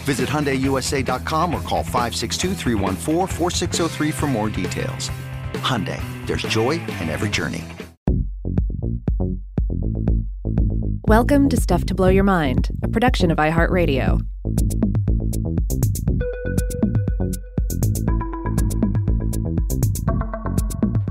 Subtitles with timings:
[0.00, 2.54] Visit HyundaiUSA.com or call 562
[4.10, 5.10] for more details.
[5.54, 7.64] Hyundai, there's joy in every journey.
[11.06, 14.20] Welcome to Stuff to Blow Your Mind, a production of iHeartRadio.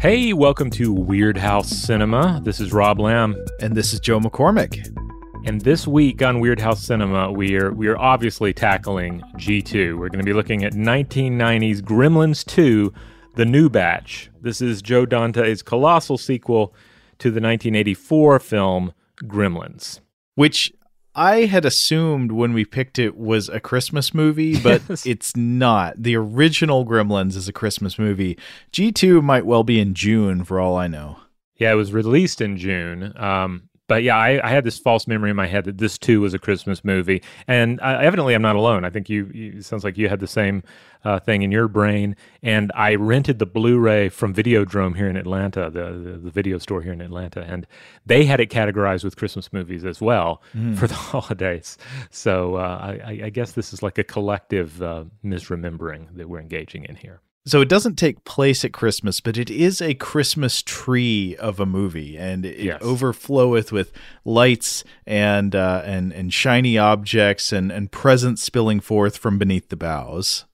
[0.01, 2.39] Hey, welcome to Weirdhouse Cinema.
[2.45, 3.35] This is Rob Lamb.
[3.61, 4.98] And this is Joe McCormick.
[5.45, 9.97] And this week on Weirdhouse Cinema, we are we are obviously tackling G2.
[9.97, 12.93] We're going to be looking at 1990's Gremlins 2,
[13.35, 14.29] The New Batch.
[14.41, 16.75] This is Joe Dante's colossal sequel
[17.19, 18.93] to the 1984 film
[19.23, 20.01] Gremlins,
[20.35, 20.73] which
[21.15, 25.05] I had assumed when we picked it was a Christmas movie, but yes.
[25.05, 26.01] it's not.
[26.01, 28.37] The original Gremlins is a Christmas movie.
[28.73, 31.17] G2 might well be in June for all I know.
[31.55, 33.13] Yeah, it was released in June.
[33.17, 36.21] Um, but yeah, I, I, had this false memory in my head that this too
[36.21, 38.85] was a Christmas movie, and uh, evidently I'm not alone.
[38.85, 40.63] I think you, you sounds like you had the same
[41.03, 42.15] uh, thing in your brain.
[42.43, 46.81] And I rented the Blu-ray from Videodrome here in Atlanta, the, the, the video store
[46.81, 47.65] here in Atlanta, and
[48.05, 50.77] they had it categorized with Christmas movies as well mm.
[50.77, 51.77] for the holidays.
[52.09, 56.85] So uh, I, I, guess this is like a collective uh, misremembering that we're engaging
[56.85, 57.21] in here.
[57.45, 61.65] So it doesn't take place at Christmas, but it is a Christmas tree of a
[61.65, 62.81] movie, and it yes.
[62.81, 63.91] overfloweth with
[64.23, 69.77] lights and uh, and and shiny objects and and presents spilling forth from beneath the
[69.77, 70.45] boughs.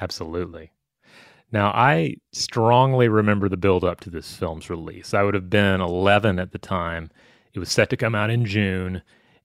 [0.00, 0.72] Absolutely.
[1.52, 5.12] Now, I strongly remember the build up to this film's release.
[5.12, 7.10] I would have been 11 at the time.
[7.52, 9.02] It was set to come out in June.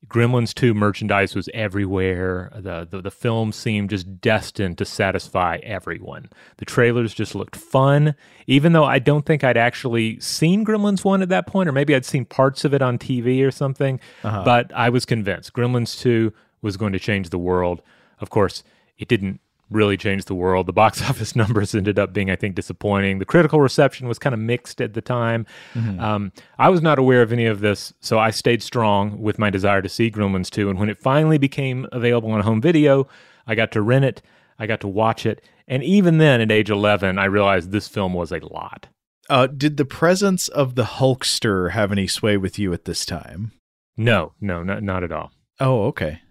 [0.08, 2.52] Gremlins 2 merchandise was everywhere.
[2.56, 6.30] The, the, the film seemed just destined to satisfy everyone.
[6.58, 8.16] The trailers just looked fun,
[8.46, 11.94] even though I don't think I'd actually seen Gremlins 1 at that point, or maybe
[11.94, 14.00] I'd seen parts of it on TV or something.
[14.24, 14.44] Uh-huh.
[14.46, 16.32] But I was convinced Gremlins 2
[16.62, 17.82] was going to change the world.
[18.20, 18.64] Of course,
[18.98, 20.66] it didn't really changed the world.
[20.66, 23.20] The box office numbers ended up being, I think, disappointing.
[23.20, 25.46] The critical reception was kind of mixed at the time.
[25.74, 26.00] Mm-hmm.
[26.00, 29.50] Um, I was not aware of any of this, so I stayed strong with my
[29.50, 30.70] desire to see Gremlins 2.
[30.70, 33.08] And when it finally became available on home video,
[33.46, 34.22] I got to rent it,
[34.60, 35.44] I got to watch it.
[35.68, 38.88] And even then, at age 11, I realized this film was a lot.
[39.30, 43.52] Uh, did the presence of the Hulkster have any sway with you at this time?
[43.98, 45.32] No, no, not, not at all.
[45.60, 46.22] Oh, okay.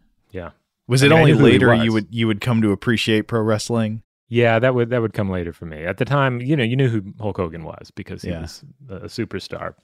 [0.88, 4.02] Was it I mean, only later you would you would come to appreciate pro wrestling?
[4.28, 5.84] Yeah, that would that would come later for me.
[5.84, 8.42] At the time, you know, you knew who Hulk Hogan was because he yeah.
[8.42, 9.74] was a superstar.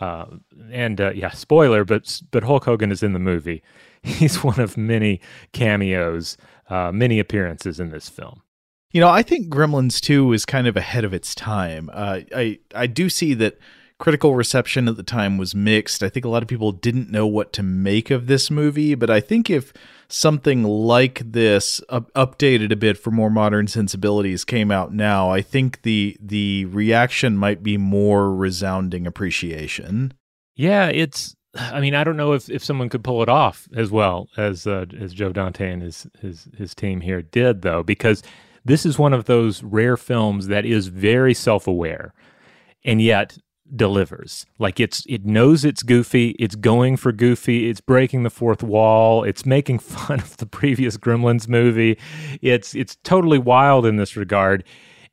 [0.00, 0.26] Uh,
[0.72, 3.62] and uh, yeah, spoiler, but but Hulk Hogan is in the movie.
[4.02, 5.20] He's one of many
[5.52, 6.36] cameos,
[6.68, 8.42] uh, many appearances in this film.
[8.90, 11.88] You know, I think Gremlins 2 is kind of ahead of its time.
[11.92, 13.58] Uh, I I do see that
[14.02, 16.02] critical reception at the time was mixed.
[16.02, 19.10] I think a lot of people didn't know what to make of this movie, but
[19.10, 19.72] I think if
[20.12, 25.40] something like this uh, updated a bit for more modern sensibilities came out now, I
[25.40, 30.12] think the the reaction might be more resounding appreciation.
[30.54, 33.90] Yeah, it's I mean, I don't know if, if someone could pull it off as
[33.90, 38.22] well as uh, as Joe Dante and his his his team here did though because
[38.64, 42.14] this is one of those rare films that is very self-aware
[42.84, 43.38] and yet
[43.74, 44.46] delivers.
[44.58, 49.24] Like it's it knows it's goofy, it's going for goofy, it's breaking the fourth wall,
[49.24, 51.98] it's making fun of the previous Gremlins movie.
[52.40, 54.64] It's it's totally wild in this regard.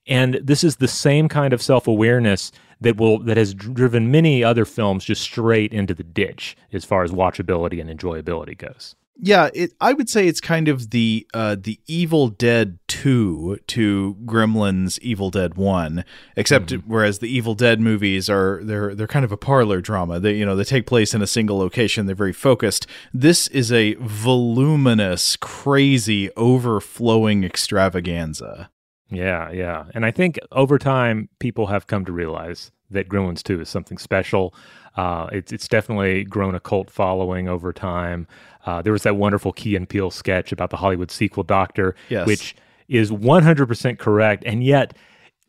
[0.08, 2.52] And this is the same kind of self-awareness
[2.82, 7.04] that will that has driven many other films just straight into the ditch as far
[7.04, 8.96] as watchability and enjoyability goes.
[9.22, 14.16] Yeah, it, I would say it's kind of the uh, the Evil Dead two to
[14.24, 16.06] Gremlins Evil Dead one,
[16.38, 16.90] except mm-hmm.
[16.90, 20.22] whereas the Evil Dead movies are they're they're kind of a parlor drama.
[20.22, 22.06] They you know they take place in a single location.
[22.06, 22.88] They're very focused.
[23.14, 28.70] This is a voluminous, crazy, overflowing extravaganza.
[29.10, 33.60] Yeah, yeah, and I think over time people have come to realize that Gremlins two
[33.60, 34.54] is something special.
[34.96, 38.28] Uh, it's it's definitely grown a cult following over time.
[38.70, 42.28] Uh, there was that wonderful Key and Peele sketch about the Hollywood sequel Doctor, yes.
[42.28, 42.56] which
[42.88, 44.96] is 100% correct, and yet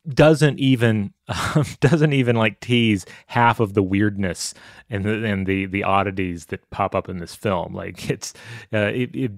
[0.08, 4.54] doesn't even um, doesn't even like tease half of the weirdness
[4.88, 7.74] and the and the the oddities that pop up in this film.
[7.74, 8.32] Like it's
[8.72, 8.90] uh,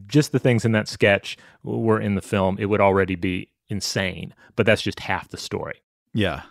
[0.06, 4.32] just the things in that sketch were in the film, it would already be insane.
[4.54, 5.82] But that's just half the story.
[6.14, 6.42] Yeah.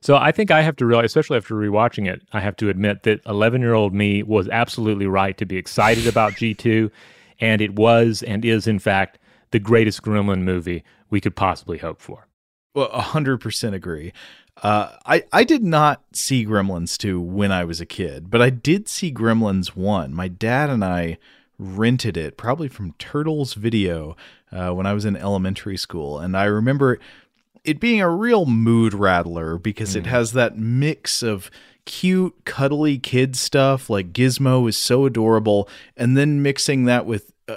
[0.00, 3.02] So I think I have to realize, especially after rewatching it, I have to admit
[3.02, 6.90] that 11 year old me was absolutely right to be excited about G2.
[7.40, 9.18] And it was and is, in fact,
[9.50, 12.28] the greatest Gremlin movie we could possibly hope for.
[12.74, 14.12] Well, 100% agree.
[14.62, 18.50] Uh, I, I did not see Gremlins 2 when I was a kid, but I
[18.50, 20.12] did see Gremlins 1.
[20.12, 21.18] My dad and I
[21.58, 24.16] rented it, probably from Turtles Video,
[24.52, 26.18] uh, when I was in elementary school.
[26.18, 26.98] And I remember
[27.68, 29.98] it being a real mood rattler because mm.
[29.98, 31.50] it has that mix of
[31.84, 37.56] cute, cuddly kid stuff like Gizmo is so adorable, and then mixing that with uh,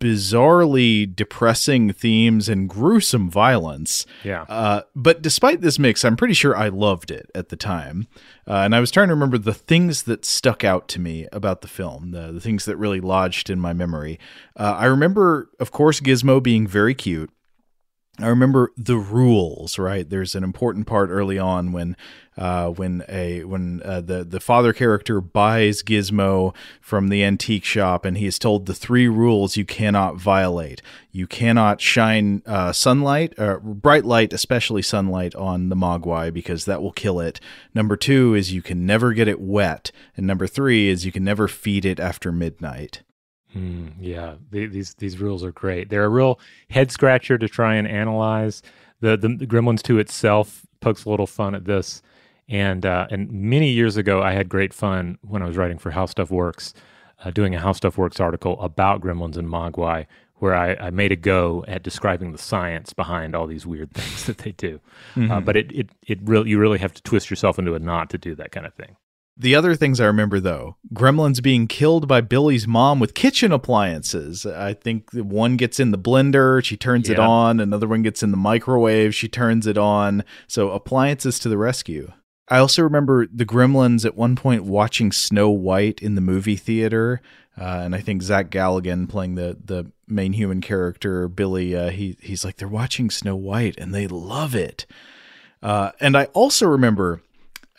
[0.00, 4.06] bizarrely depressing themes and gruesome violence.
[4.24, 4.42] Yeah.
[4.48, 8.06] Uh, but despite this mix, I'm pretty sure I loved it at the time.
[8.46, 11.60] Uh, and I was trying to remember the things that stuck out to me about
[11.60, 14.18] the film, the, the things that really lodged in my memory.
[14.56, 17.30] Uh, I remember, of course, Gizmo being very cute.
[18.24, 20.08] I remember the rules, right?
[20.08, 21.96] There's an important part early on when
[22.36, 28.04] uh, when a when uh, the the father character buys Gizmo from the antique shop,
[28.04, 30.80] and he is told the three rules you cannot violate.
[31.12, 36.82] You cannot shine uh, sunlight, uh, bright light, especially sunlight, on the Mogwai because that
[36.82, 37.40] will kill it.
[37.74, 41.24] Number two is you can never get it wet, and number three is you can
[41.24, 43.02] never feed it after midnight.
[43.54, 45.90] Mm, yeah, the, these these rules are great.
[45.90, 46.38] They're a real
[46.68, 48.62] head scratcher to try and analyze.
[49.00, 52.02] The, the, the Gremlins two itself pokes a little fun at this,
[52.48, 55.90] and uh, and many years ago I had great fun when I was writing for
[55.90, 56.74] How Stuff Works,
[57.24, 60.06] uh, doing a How Stuff Works article about Gremlins and Mogwai,
[60.36, 64.26] where I, I, made a go at describing the science behind all these weird things
[64.26, 64.80] that they do.
[65.16, 65.32] Uh, mm-hmm.
[65.32, 68.10] Uh, but it it it really you really have to twist yourself into a knot
[68.10, 68.96] to do that kind of thing.
[69.40, 74.44] The other things I remember though, Gremlins being killed by Billy's mom with kitchen appliances.
[74.44, 77.14] I think one gets in the blender, she turns yeah.
[77.14, 80.24] it on, another one gets in the microwave, she turns it on.
[80.46, 82.12] So appliances to the rescue.
[82.48, 87.22] I also remember the Gremlins at one point watching Snow White in the movie theater,
[87.58, 91.74] uh, and I think Zach Galligan playing the the main human character Billy.
[91.74, 94.84] Uh, he he's like they're watching Snow White and they love it.
[95.62, 97.22] Uh, and I also remember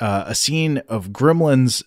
[0.02, 1.84] uh, a scene of gremlins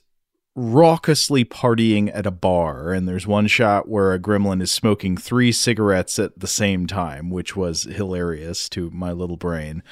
[0.56, 5.50] raucously partying at a bar and there's one shot where a gremlin is smoking three
[5.50, 9.82] cigarettes at the same time which was hilarious to my little brain.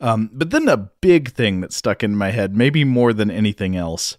[0.00, 3.74] Um, but then a big thing that stuck in my head maybe more than anything
[3.74, 4.18] else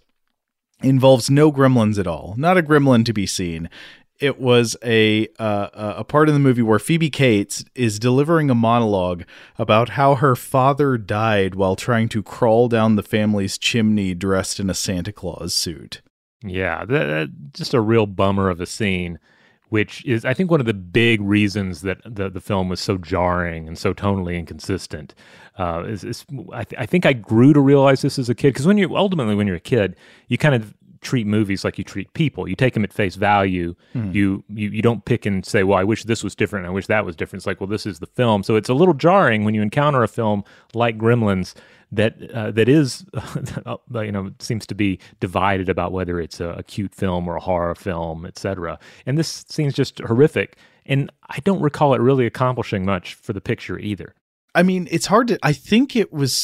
[0.82, 2.34] involves no gremlins at all.
[2.36, 3.70] Not a gremlin to be seen
[4.24, 8.54] it was a uh, a part in the movie where Phoebe Cates is delivering a
[8.54, 9.24] monologue
[9.58, 14.70] about how her father died while trying to crawl down the family's chimney dressed in
[14.70, 16.00] a Santa Claus suit.
[16.42, 19.18] Yeah, that, that, just a real bummer of a scene,
[19.68, 22.96] which is I think one of the big reasons that the the film was so
[22.96, 25.14] jarring and so tonally inconsistent.
[25.58, 28.54] Uh, is, is I, th- I think I grew to realize this as a kid
[28.54, 29.96] because when you ultimately when you're a kid,
[30.28, 30.74] you kind of
[31.04, 32.48] treat movies like you treat people.
[32.48, 33.74] You take them at face value.
[33.94, 34.14] Mm.
[34.14, 36.66] You, you you don't pick and say, "Well, I wish this was different.
[36.66, 38.74] I wish that was different." It's like, "Well, this is the film." So it's a
[38.74, 41.54] little jarring when you encounter a film like Gremlins
[41.92, 43.04] that uh, that is,
[43.94, 47.40] you know, seems to be divided about whether it's a, a cute film or a
[47.40, 48.78] horror film, etc.
[49.06, 50.56] And this seems just horrific.
[50.86, 54.14] And I don't recall it really accomplishing much for the picture either.
[54.54, 55.38] I mean, it's hard to.
[55.42, 56.36] I think it was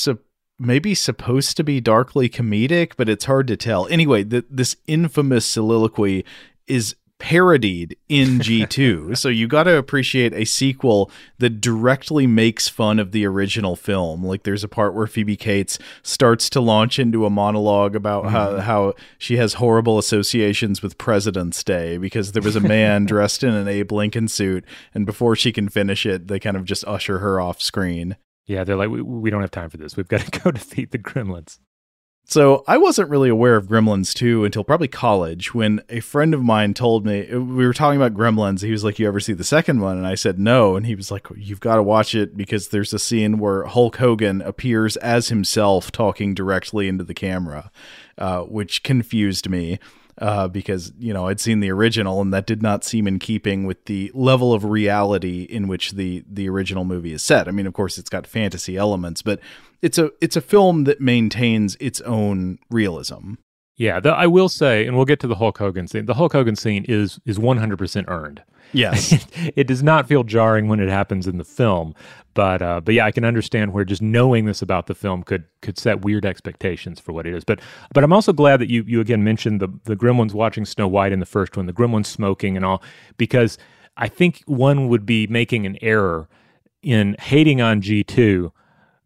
[0.60, 3.86] maybe supposed to be darkly comedic, but it's hard to tell.
[3.88, 6.24] Anyway, the, this infamous soliloquy
[6.66, 9.16] is parodied in G2.
[9.16, 14.24] so you got to appreciate a sequel that directly makes fun of the original film.
[14.24, 18.34] Like there's a part where Phoebe Cates starts to launch into a monologue about mm-hmm.
[18.34, 23.44] how, how she has horrible associations with President's Day because there was a man dressed
[23.44, 24.64] in an Abe Lincoln suit
[24.94, 28.16] and before she can finish it, they kind of just usher her off screen.
[28.50, 29.96] Yeah, they're like, we, we don't have time for this.
[29.96, 31.60] We've got to go defeat the gremlins.
[32.24, 36.42] So I wasn't really aware of Gremlins 2 until probably college when a friend of
[36.42, 38.62] mine told me we were talking about Gremlins.
[38.62, 40.94] He was like, "You ever see the second one?" And I said, "No." And he
[40.94, 44.96] was like, "You've got to watch it because there's a scene where Hulk Hogan appears
[44.98, 47.70] as himself talking directly into the camera,
[48.18, 49.78] uh, which confused me."
[50.20, 53.64] Uh, because you know I'd seen the original and that did not seem in keeping
[53.64, 57.48] with the level of reality in which the the original movie is set.
[57.48, 59.40] I mean, of course, it's got fantasy elements, but
[59.80, 63.36] it's a it's a film that maintains its own realism.
[63.76, 66.04] Yeah, the, I will say, and we'll get to the Hulk Hogan scene.
[66.04, 68.42] The Hulk Hogan scene is is one hundred percent earned.
[68.72, 71.94] Yes, it, does not feel jarring when it happens in the film,
[72.34, 75.44] but uh, but yeah, I can understand where just knowing this about the film could
[75.62, 77.44] could set weird expectations for what it is.
[77.44, 77.60] But
[77.92, 81.12] but I'm also glad that you you again mentioned the the Gremlins watching Snow White
[81.12, 82.82] in the first one, the Gremlins smoking and all,
[83.16, 83.58] because
[83.96, 86.28] I think one would be making an error
[86.82, 88.52] in hating on G two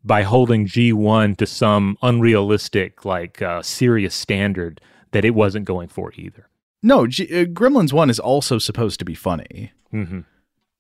[0.05, 4.81] by holding G1 to some unrealistic, like uh, serious standard
[5.13, 6.49] that it wasn't going for either.
[6.85, 9.73] No, G- uh, Gremlins 1 is also supposed to be funny.
[9.93, 10.21] Mm-hmm.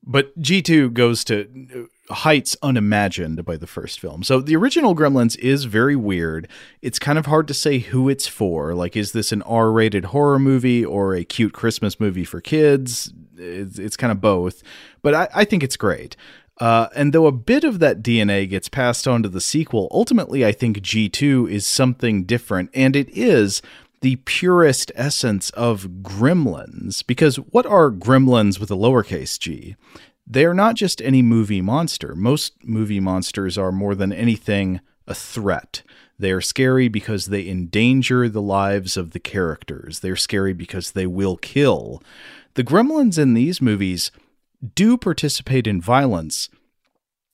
[0.07, 4.23] But G2 goes to uh, heights unimagined by the first film.
[4.23, 6.47] So the original Gremlins is very weird.
[6.83, 8.75] It's kind of hard to say who it's for.
[8.75, 13.11] Like, is this an R rated horror movie or a cute Christmas movie for kids?
[13.39, 14.63] It's, it's kind of both.
[15.01, 16.17] But I, I think it's great.
[16.61, 20.45] Uh, and though a bit of that DNA gets passed on to the sequel, ultimately
[20.45, 23.63] I think G2 is something different, and it is
[24.05, 27.03] the purest essence of gremlins.
[27.07, 29.77] Because what are gremlins with a lowercase g?
[30.27, 32.15] They are not just any movie monster.
[32.15, 35.83] Most movie monsters are more than anything a threat.
[36.19, 40.01] They are scary because they endanger the lives of the characters.
[40.01, 42.03] They're scary because they will kill.
[42.57, 44.11] The gremlins in these movies
[44.75, 46.51] do participate in violence,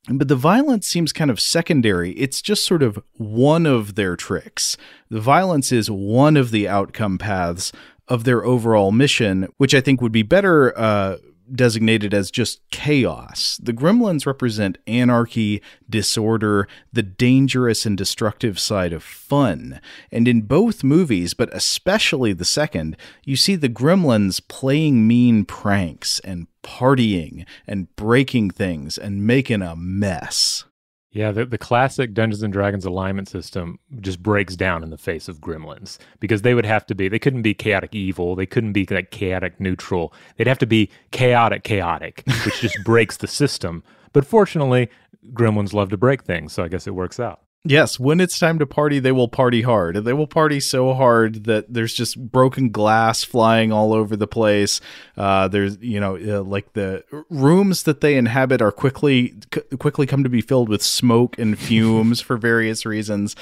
[0.08, 2.12] but the violence seems kind of secondary.
[2.12, 4.76] It's just sort of one of their tricks.
[5.10, 7.72] The violence is one of the outcome paths
[8.08, 11.18] of their overall mission, which I think would be better uh,
[11.54, 13.58] designated as just chaos.
[13.62, 19.80] The gremlins represent anarchy, disorder, the dangerous and destructive side of fun.
[20.10, 26.20] And in both movies, but especially the second, you see the gremlins playing mean pranks
[26.20, 30.64] and partying and breaking things and making a mess.
[31.12, 35.28] Yeah, the, the classic Dungeons and Dragons alignment system just breaks down in the face
[35.28, 38.36] of gremlins because they would have to be, they couldn't be chaotic evil.
[38.36, 40.12] They couldn't be like chaotic neutral.
[40.36, 43.82] They'd have to be chaotic chaotic, which just breaks the system.
[44.12, 44.88] But fortunately,
[45.32, 46.52] gremlins love to break things.
[46.52, 47.40] So I guess it works out.
[47.62, 49.96] Yes, when it's time to party, they will party hard.
[49.96, 54.80] They will party so hard that there's just broken glass flying all over the place.
[55.14, 60.06] Uh, there's, you know, uh, like the rooms that they inhabit are quickly c- quickly
[60.06, 63.36] come to be filled with smoke and fumes for various reasons.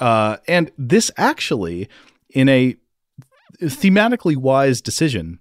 [0.00, 1.88] Uh, and this actually,
[2.30, 2.76] in a
[3.60, 5.38] thematically wise decision,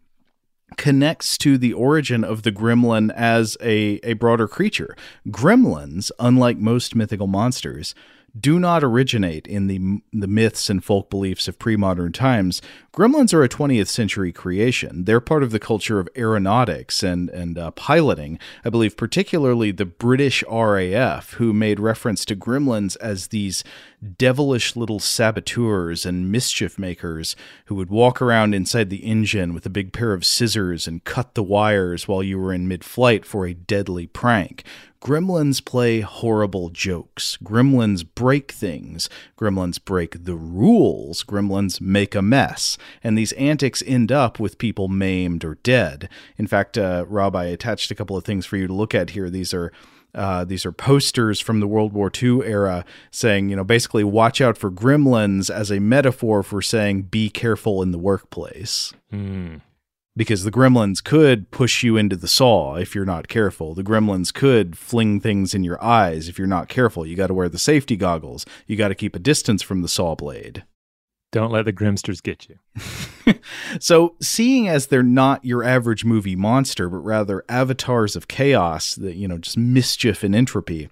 [0.77, 4.95] connects to the origin of the gremlin as a, a broader creature.
[5.27, 7.93] Gremlins, unlike most mythical monsters,
[8.39, 12.61] do not originate in the the myths and folk beliefs of pre-modern times.
[12.93, 15.05] Gremlins are a 20th century creation.
[15.05, 18.39] They're part of the culture of aeronautics and and uh, piloting.
[18.63, 23.63] I believe particularly the British RAF, who made reference to gremlins as these
[24.17, 27.35] devilish little saboteurs and mischief makers
[27.65, 31.35] who would walk around inside the engine with a big pair of scissors and cut
[31.35, 34.63] the wires while you were in mid-flight for a deadly prank.
[35.01, 37.35] Gremlins play horrible jokes.
[37.43, 39.09] Gremlins break things.
[39.35, 41.23] Gremlins break the rules.
[41.23, 42.77] Gremlins make a mess.
[43.03, 46.07] And these antics end up with people maimed or dead.
[46.37, 49.11] In fact, uh, Rob, I attached a couple of things for you to look at
[49.11, 49.29] here.
[49.29, 49.71] These are.
[50.13, 54.41] Uh, these are posters from the World War II era saying, you know, basically watch
[54.41, 58.91] out for gremlins as a metaphor for saying be careful in the workplace.
[59.13, 59.61] Mm
[60.15, 63.73] because the gremlins could push you into the saw if you're not careful.
[63.73, 67.05] The gremlins could fling things in your eyes if you're not careful.
[67.05, 68.45] You got to wear the safety goggles.
[68.67, 70.65] You got to keep a distance from the saw blade.
[71.31, 73.35] Don't let the grimsters get you.
[73.79, 79.15] so, seeing as they're not your average movie monster, but rather avatars of chaos, that
[79.15, 80.89] you know, just mischief and entropy,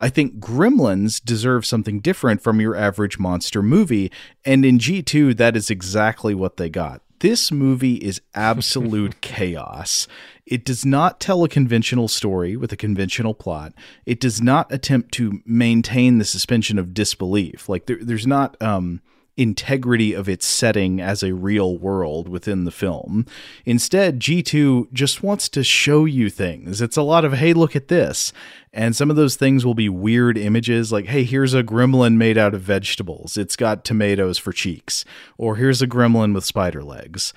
[0.00, 4.10] I think Gremlins deserve something different from your average monster movie,
[4.46, 10.08] and in G2 that is exactly what they got This movie is absolute chaos.
[10.46, 13.72] It does not tell a conventional story with a conventional plot.
[14.04, 17.68] It does not attempt to maintain the suspension of disbelief.
[17.68, 19.00] Like there, there's not um,
[19.36, 23.26] integrity of its setting as a real world within the film.
[23.64, 26.80] Instead, G2 just wants to show you things.
[26.80, 28.32] It's a lot of, hey, look at this.
[28.72, 32.38] And some of those things will be weird images like, hey, here's a gremlin made
[32.38, 33.36] out of vegetables.
[33.36, 35.04] It's got tomatoes for cheeks.
[35.38, 37.32] Or here's a gremlin with spider legs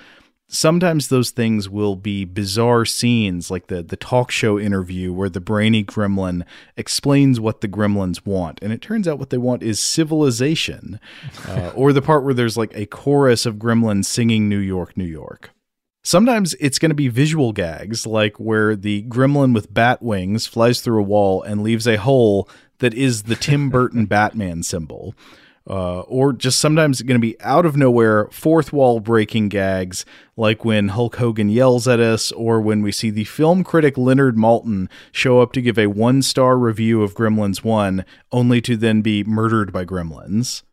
[0.47, 5.39] sometimes those things will be bizarre scenes like the the talk show interview where the
[5.39, 6.43] brainy gremlin
[6.77, 8.59] explains what the gremlins want.
[8.61, 10.99] And it turns out what they want is civilization
[11.47, 15.05] uh, or the part where there's like a chorus of gremlins singing new york new
[15.05, 15.51] york.
[16.05, 20.81] Sometimes it's going to be visual gags, like where the gremlin with bat wings flies
[20.81, 25.15] through a wall and leaves a hole that is the Tim Burton Batman symbol
[25.69, 30.05] uh, or just sometimes going to be out of nowhere fourth wall breaking gags
[30.35, 34.35] like when Hulk Hogan yells at us or when we see the film critic Leonard
[34.35, 39.01] Maltin show up to give a one star review of Gremlins 1 only to then
[39.01, 40.63] be murdered by gremlins.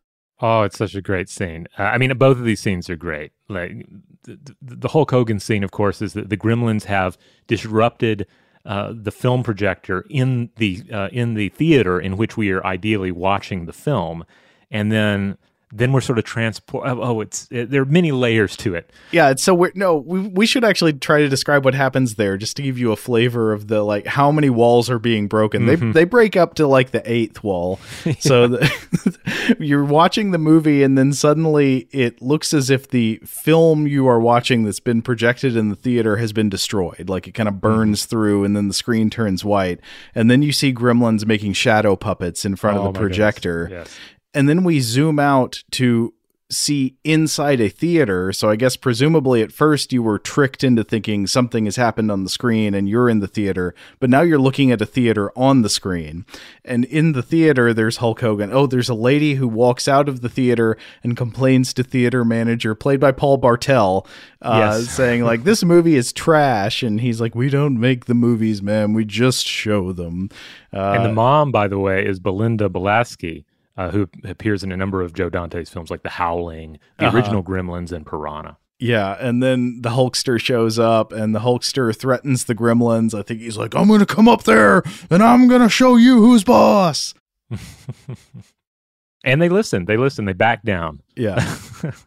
[0.41, 1.67] Oh, it's such a great scene.
[1.77, 3.31] Uh, I mean, both of these scenes are great.
[3.47, 3.85] Like
[4.23, 7.17] the, the Hulk Hogan scene, of course, is that the gremlins have
[7.47, 8.25] disrupted
[8.65, 13.11] uh, the film projector in the uh, in the theater in which we are ideally
[13.11, 14.23] watching the film,
[14.71, 15.37] and then
[15.73, 16.87] then we're sort of transport.
[16.87, 18.91] Oh, oh, it's it, there are many layers to it.
[19.11, 19.97] Yeah, it's so we're no.
[19.97, 22.95] We we should actually try to describe what happens there, just to give you a
[22.95, 25.65] flavor of the like how many walls are being broken.
[25.65, 25.91] Mm-hmm.
[25.91, 27.79] They they break up to like the eighth wall.
[28.05, 28.13] yeah.
[28.19, 33.87] So the, you're watching the movie, and then suddenly it looks as if the film
[33.87, 37.07] you are watching that's been projected in the theater has been destroyed.
[37.07, 38.09] Like it kind of burns mm-hmm.
[38.09, 39.79] through, and then the screen turns white,
[40.13, 43.69] and then you see gremlins making shadow puppets in front oh, of the projector.
[43.71, 43.97] Yes
[44.33, 46.13] and then we zoom out to
[46.51, 48.33] see inside a theater.
[48.33, 52.23] So I guess presumably at first you were tricked into thinking something has happened on
[52.23, 55.61] the screen and you're in the theater, but now you're looking at a theater on
[55.61, 56.25] the screen.
[56.65, 58.51] And in the theater there's Hulk Hogan.
[58.51, 62.75] Oh, there's a lady who walks out of the theater and complains to theater manager
[62.75, 64.05] played by Paul Bartel,
[64.41, 64.89] uh, yes.
[64.95, 68.93] saying like this movie is trash and he's like we don't make the movies, man.
[68.93, 70.29] We just show them.
[70.73, 73.45] Uh, and the mom by the way is Belinda Balaski
[73.81, 77.17] uh, who appears in a number of Joe Dante's films like The Howling, the uh-huh.
[77.17, 78.57] original Gremlins, and Piranha.
[78.77, 83.17] Yeah, and then the Hulkster shows up, and the Hulkster threatens the Gremlins.
[83.17, 85.95] I think he's like, "I'm going to come up there, and I'm going to show
[85.95, 87.13] you who's boss."
[89.23, 89.85] and they listen.
[89.85, 90.25] They listen.
[90.25, 91.01] They back down.
[91.15, 91.57] Yeah.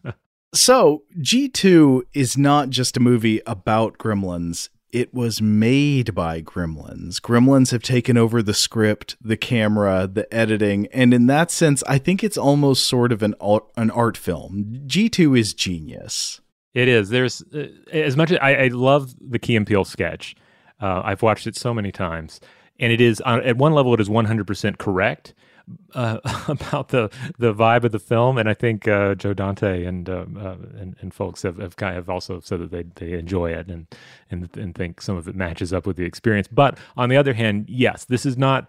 [0.55, 7.21] so G2 is not just a movie about gremlins it was made by Gremlins.
[7.21, 11.99] Gremlins have taken over the script, the camera, the editing, and in that sense, I
[11.99, 14.83] think it's almost sort of an art, an art film.
[14.87, 16.41] G2 is genius.
[16.75, 17.09] It is.
[17.09, 20.37] There's uh, as much as I, I, love the Key and Peele sketch.
[20.81, 22.41] Uh, I've watched it so many times,
[22.79, 25.35] and it is at one level it is 100% correct
[25.95, 30.09] uh, about the the vibe of the film, and I think uh, Joe Dante and,
[30.09, 33.53] uh, uh, and, and folks have, have kind of also said that they they enjoy
[33.53, 33.87] it and
[34.31, 36.49] and and think some of it matches up with the experience.
[36.49, 38.69] But on the other hand, yes, this is not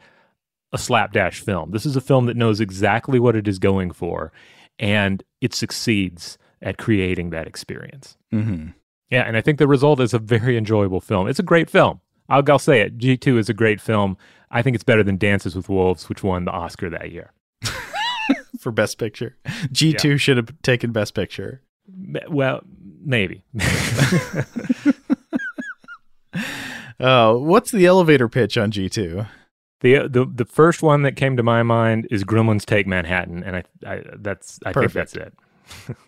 [0.72, 1.72] a slapdash film.
[1.72, 4.32] This is a film that knows exactly what it is going for,
[4.80, 8.18] and it succeeds at creating that experience.
[8.34, 8.70] Mm-hmm.
[9.10, 11.28] Yeah, and I think the result is a very enjoyable film.
[11.28, 12.02] It's a great film.
[12.28, 12.98] I'll, I'll say it.
[12.98, 14.18] G two is a great film.
[14.52, 17.32] I think it's better than Dances with Wolves, which won the Oscar that year
[18.60, 19.36] for Best Picture.
[19.72, 20.18] G two yeah.
[20.18, 21.62] should have taken Best Picture.
[22.30, 22.62] Well,
[23.04, 23.44] maybe.
[27.00, 29.26] oh, what's the elevator pitch on G two?
[29.82, 33.58] The, the the first one that came to my mind is Gremlins Take Manhattan, and
[33.58, 35.12] I, I that's I Perfect.
[35.12, 35.98] think that's it.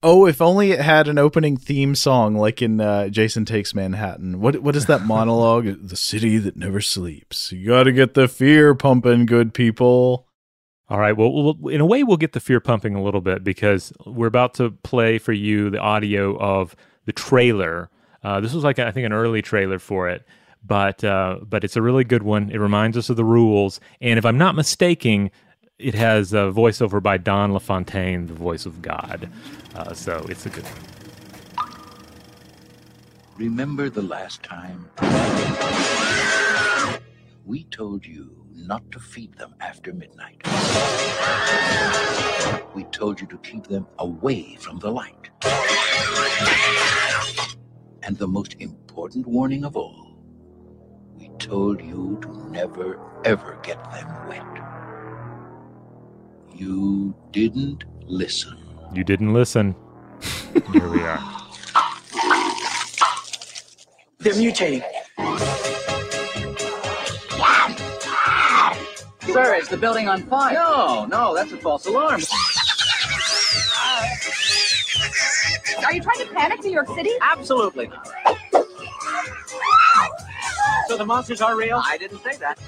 [0.00, 4.40] Oh, if only it had an opening theme song like in uh, Jason Takes Manhattan.
[4.40, 5.66] What what is that monologue?
[5.88, 7.50] the city that never sleeps.
[7.50, 10.28] You got to get the fear pumping, good people.
[10.88, 11.16] All right.
[11.16, 14.28] Well, well, in a way, we'll get the fear pumping a little bit because we're
[14.28, 17.90] about to play for you the audio of the trailer.
[18.22, 20.24] Uh, this was like I think an early trailer for it,
[20.64, 22.50] but uh, but it's a really good one.
[22.50, 25.32] It reminds us of the rules, and if I'm not mistaken,
[25.78, 29.28] it has a voiceover by Don LaFontaine, the voice of God.
[29.74, 30.88] Uh, so it's a good one.
[33.36, 34.90] Remember the last time
[37.44, 40.42] we told you not to feed them after midnight?
[42.74, 45.30] We told you to keep them away from the light.
[48.02, 50.18] And the most important warning of all,
[51.16, 54.44] we told you to never, ever get them wet.
[56.54, 58.67] You didn't listen.
[58.92, 59.74] You didn't listen.
[60.72, 61.20] Here we are.
[64.18, 64.82] They're mutating.
[69.32, 70.54] Sir, is the building on fire?
[70.54, 72.22] No, no, that's a false alarm.
[75.84, 77.10] Are you trying to panic New York City?
[77.20, 78.08] Absolutely not.
[80.88, 81.80] So the monsters are real?
[81.84, 82.58] I didn't say that.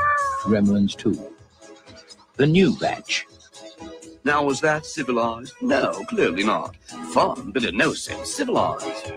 [0.41, 1.33] Gremlins 2.
[2.35, 3.27] The new batch.
[4.23, 5.53] Now, was that civilized?
[5.61, 6.75] No, clearly not.
[7.13, 9.11] Fun, but in no sense civilized.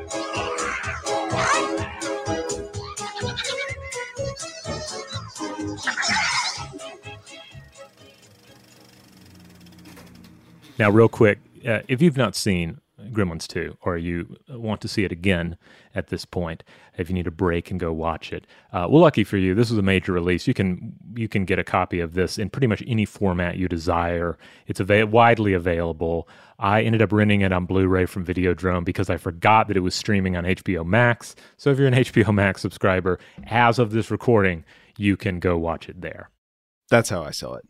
[10.78, 12.80] Now, real quick, uh, if you've not seen
[13.14, 15.56] Gremlins 2 or you want to see it again
[15.94, 16.64] at this point,
[16.98, 19.70] if you need a break and go watch it, uh, well, lucky for you, this
[19.70, 20.46] is a major release.
[20.46, 23.68] You can you can get a copy of this in pretty much any format you
[23.68, 24.36] desire.
[24.66, 26.28] It's av- widely available.
[26.58, 29.94] I ended up renting it on Blu-ray from Videodrome because I forgot that it was
[29.94, 31.34] streaming on HBO Max.
[31.56, 34.64] So if you're an HBO Max subscriber, as of this recording,
[34.96, 36.30] you can go watch it there.
[36.90, 37.64] That's how I saw it.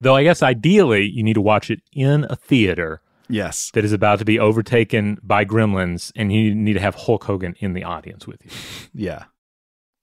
[0.00, 3.70] Though I guess ideally you need to watch it in a theater Yes.
[3.72, 7.54] that is about to be overtaken by gremlins, and you need to have Hulk Hogan
[7.58, 8.50] in the audience with you.
[8.94, 9.24] Yeah.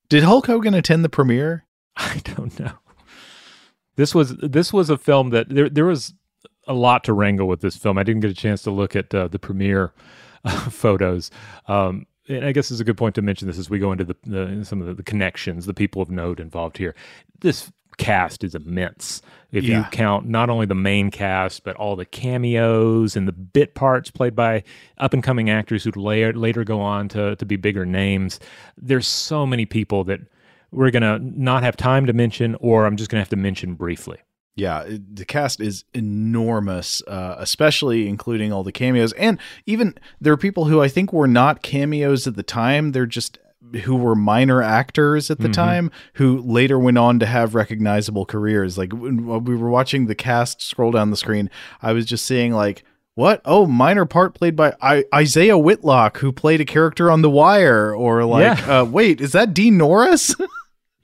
[0.10, 1.66] Did Hulk Hogan attend the premiere?
[1.96, 2.74] I don't know.
[3.96, 6.14] This was this was a film that there there was
[6.68, 7.98] a lot to wrangle with this film.
[7.98, 9.94] I didn't get a chance to look at uh, the premiere
[10.46, 11.30] uh, photos.
[11.68, 14.06] Um, and I guess it's a good point to mention this as we go into
[14.06, 16.96] the, the some of the, the connections, the people of note involved here.
[17.42, 19.22] This cast is immense.
[19.52, 23.76] If you count not only the main cast, but all the cameos and the bit
[23.76, 24.64] parts played by
[24.98, 28.40] up and coming actors who later later go on to to be bigger names.
[28.78, 30.22] There's so many people that
[30.72, 34.18] we're gonna not have time to mention, or I'm just gonna have to mention briefly.
[34.56, 39.12] Yeah, the cast is enormous, uh, especially including all the cameos.
[39.14, 42.92] And even there are people who I think were not cameos at the time.
[42.92, 43.40] They're just
[43.84, 45.54] who were minor actors at the Mhm.
[45.54, 48.78] time who later went on to have recognizable careers.
[48.78, 51.50] Like when we were watching the cast scroll down the screen,
[51.82, 52.84] I was just seeing like,
[53.16, 53.42] what?
[53.46, 57.94] Oh, minor part played by I- Isaiah Whitlock, who played a character on The Wire,
[57.96, 58.80] or like, Yeah.
[58.82, 60.36] uh, wait, is that Dean Norris?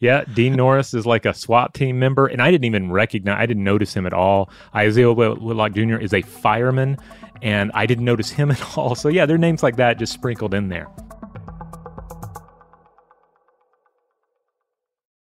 [0.02, 3.46] Yeah, Dean Norris is like a SWAT team member, and I didn't even recognize, I
[3.46, 4.50] didn't notice him at all.
[4.74, 5.98] Isaiah Whit- Whitlock Jr.
[5.98, 6.96] is a fireman,
[7.42, 8.96] and I didn't notice him at all.
[8.96, 10.88] So, yeah, there are names like that just sprinkled in there.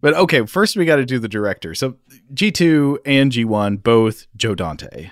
[0.00, 1.74] But okay, first we got to do the director.
[1.74, 1.96] So
[2.32, 5.10] G2 and G1, both Joe Dante.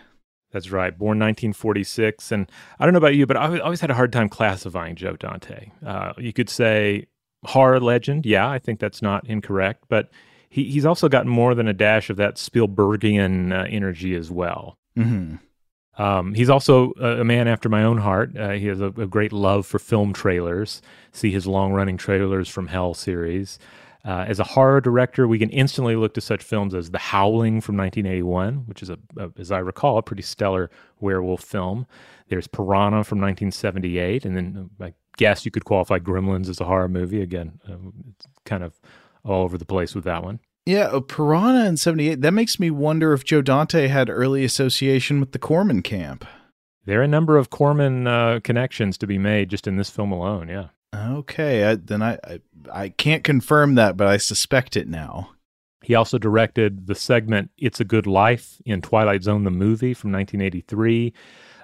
[0.53, 2.33] That's right, born 1946.
[2.33, 5.17] And I don't know about you, but I always had a hard time classifying Joe
[5.17, 5.71] Dante.
[5.85, 7.07] Uh, you could say
[7.45, 8.25] horror legend.
[8.25, 9.85] Yeah, I think that's not incorrect.
[9.89, 10.11] But
[10.49, 14.79] he, he's also got more than a dash of that Spielbergian uh, energy as well.
[14.97, 15.37] Mm-hmm.
[16.03, 18.37] Um, he's also a, a, man after my own heart.
[18.37, 20.83] Uh, he has a, a, great love for film trailers.
[21.13, 23.59] See his long running trailers from Hell series.
[24.07, 27.61] Uh, as a horror director, we can instantly look to such films as The Howling
[27.61, 31.89] from 1981, which is, a, a, as I recall, a pretty stellar werewolf film.
[32.29, 36.65] There's Piranha from 1978, and then uh, I guess you could qualify Gremlins as a
[36.65, 37.21] horror movie.
[37.21, 37.75] Again, uh,
[38.11, 38.81] it's kind of
[39.25, 40.39] all over the place with that one.
[40.67, 42.21] Yeah, Piranha in 78.
[42.21, 46.25] That makes me wonder if Joe Dante had early association with the Corman camp.
[46.85, 50.13] There are a number of Corman uh, connections to be made just in this film
[50.13, 50.69] alone, yeah.
[50.95, 52.41] Okay, I, then I, I
[52.73, 55.31] I can't confirm that, but I suspect it now.
[55.83, 60.13] He also directed the segment "It's a Good Life" in Twilight Zone, the movie from
[60.13, 61.13] 1983.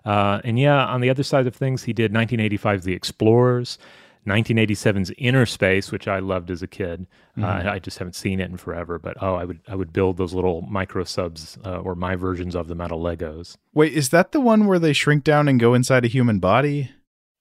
[0.05, 3.79] Uh, and yeah, on the other side of things, he did 1985's The Explorers,
[4.27, 7.07] 1987's Innerspace, which I loved as a kid.
[7.37, 7.69] Uh, mm-hmm.
[7.69, 10.17] Uh, I just haven't seen it in forever, but oh, I would I would build
[10.17, 13.57] those little micro subs uh, or my versions of them out of Legos.
[13.75, 16.91] Wait, is that the one where they shrink down and go inside a human body?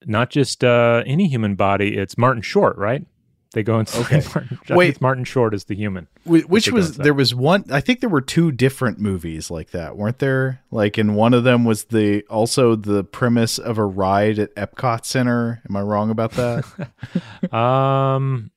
[0.06, 1.98] Not just uh, any human body.
[1.98, 3.06] It's Martin Short, right?
[3.54, 4.06] They go inside.
[4.06, 4.22] Okay.
[4.36, 6.08] Martin, Wait, Martin Short is the human.
[6.26, 7.66] Which was there was one?
[7.70, 10.62] I think there were two different movies like that, weren't there?
[10.72, 15.06] Like, in one of them was the also the premise of a ride at Epcot
[15.06, 15.62] Center.
[15.70, 17.54] Am I wrong about that?
[17.54, 18.52] um,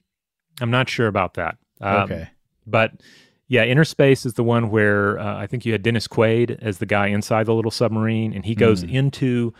[0.60, 1.56] I'm not sure about that.
[1.80, 2.28] Um, okay,
[2.64, 2.92] but
[3.48, 6.86] yeah, Innerspace is the one where uh, I think you had Dennis Quaid as the
[6.86, 8.92] guy inside the little submarine, and he goes mm.
[8.92, 9.54] into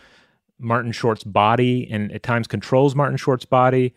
[0.59, 3.93] Martin Short's body and at times controls Martin Short's body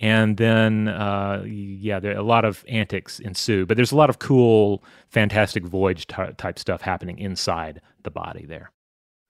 [0.00, 3.66] and then uh, yeah, there a lot of antics ensue.
[3.66, 8.46] But there's a lot of cool, fantastic voyage t- type stuff happening inside the body
[8.46, 8.72] there.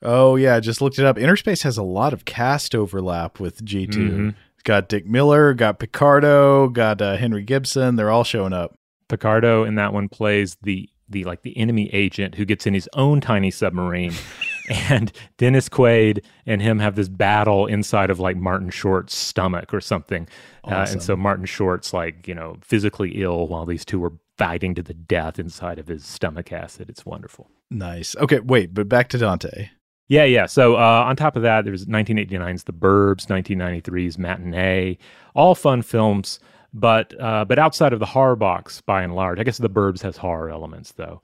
[0.03, 1.17] Oh yeah, I just looked it up.
[1.17, 4.29] Innerspace has a lot of cast overlap with G 2 mm-hmm.
[4.63, 7.97] Got Dick Miller, got Picardo, got uh, Henry Gibson.
[7.97, 8.75] They're all showing up.
[9.09, 12.89] Picardo in that one plays the the like the enemy agent who gets in his
[12.93, 14.13] own tiny submarine
[14.71, 19.81] and Dennis Quaid and him have this battle inside of like Martin Short's stomach or
[19.81, 20.29] something.
[20.65, 20.75] Awesome.
[20.75, 24.75] Uh, and so Martin Short's like, you know, physically ill while these two are fighting
[24.75, 26.89] to the death inside of his stomach acid.
[26.89, 27.51] It's wonderful.
[27.71, 28.17] Nice.
[28.17, 29.69] Okay, wait, but back to Dante.
[30.09, 30.47] Yeah, yeah.
[30.47, 34.99] So uh, on top of that, there's 1989's The Burbs, 1993's Matinee,
[35.35, 36.41] all fun films.
[36.73, 40.03] But uh, but outside of the horror box, by and large, I guess The Burbs
[40.03, 41.21] has horror elements though.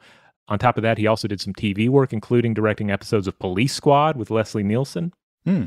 [0.49, 3.75] On top of that, he also did some TV work, including directing episodes of Police
[3.75, 5.13] Squad with Leslie Nielsen.
[5.45, 5.65] Hmm.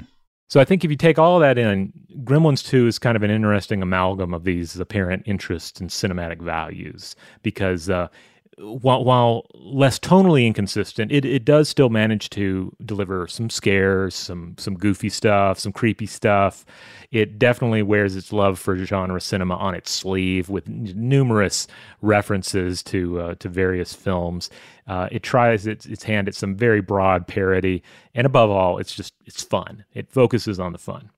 [0.50, 3.30] So I think if you take all that in, Gremlins 2 is kind of an
[3.30, 8.08] interesting amalgam of these apparent interests and cinematic values because uh,
[8.60, 14.56] while, while less tonally inconsistent, it, it does still manage to deliver some scares, some
[14.58, 16.66] some goofy stuff, some creepy stuff.
[17.12, 21.68] It definitely wears its love for genre cinema on its sleeve with numerous
[22.02, 24.50] references to uh, to various films.
[24.88, 27.82] Uh, it tries its, its hand at some very broad parody,
[28.14, 29.86] and above all, it's just it's fun.
[29.94, 31.12] It focuses on the fun.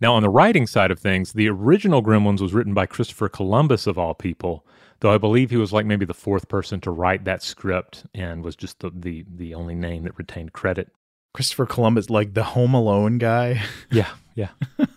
[0.00, 3.86] Now, on the writing side of things, the original Gremlins was written by Christopher Columbus
[3.86, 4.64] of all people
[5.00, 8.44] though I believe he was like maybe the fourth person to write that script and
[8.44, 10.90] was just the the, the only name that retained credit.
[11.34, 13.62] Christopher Columbus, like the Home Alone guy.
[13.90, 14.50] Yeah, yeah.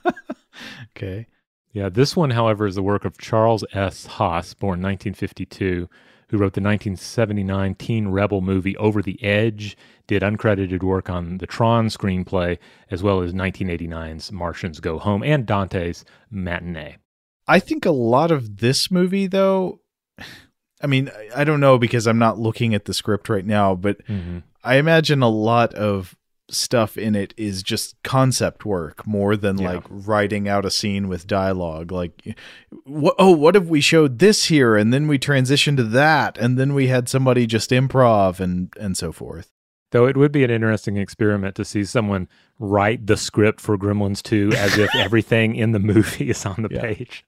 [0.98, 1.28] okay.
[1.74, 4.06] Yeah, this one, however, is the work of Charles S.
[4.06, 5.88] Haas, born 1952,
[6.28, 11.48] who wrote the 1979 teen rebel movie Over the Edge, did uncredited work on the
[11.48, 12.58] Tron screenplay,
[12.90, 16.98] as well as 1989's Martians Go Home and Dante's Matinee.
[17.48, 19.80] I think a lot of this movie, though,
[20.84, 24.06] I mean, I don't know because I'm not looking at the script right now, but
[24.08, 24.40] mm-hmm.
[24.64, 26.16] I imagine a lot of
[26.54, 29.74] stuff in it is just concept work more than yeah.
[29.74, 32.38] like writing out a scene with dialogue like
[32.86, 36.58] wh- oh what if we showed this here and then we transitioned to that and
[36.60, 39.52] then we had somebody just improv and and so forth
[39.92, 42.28] though it would be an interesting experiment to see someone
[42.60, 46.70] write the script for gremlins 2 as if everything in the movie is on the
[46.70, 46.82] yeah.
[46.82, 47.26] page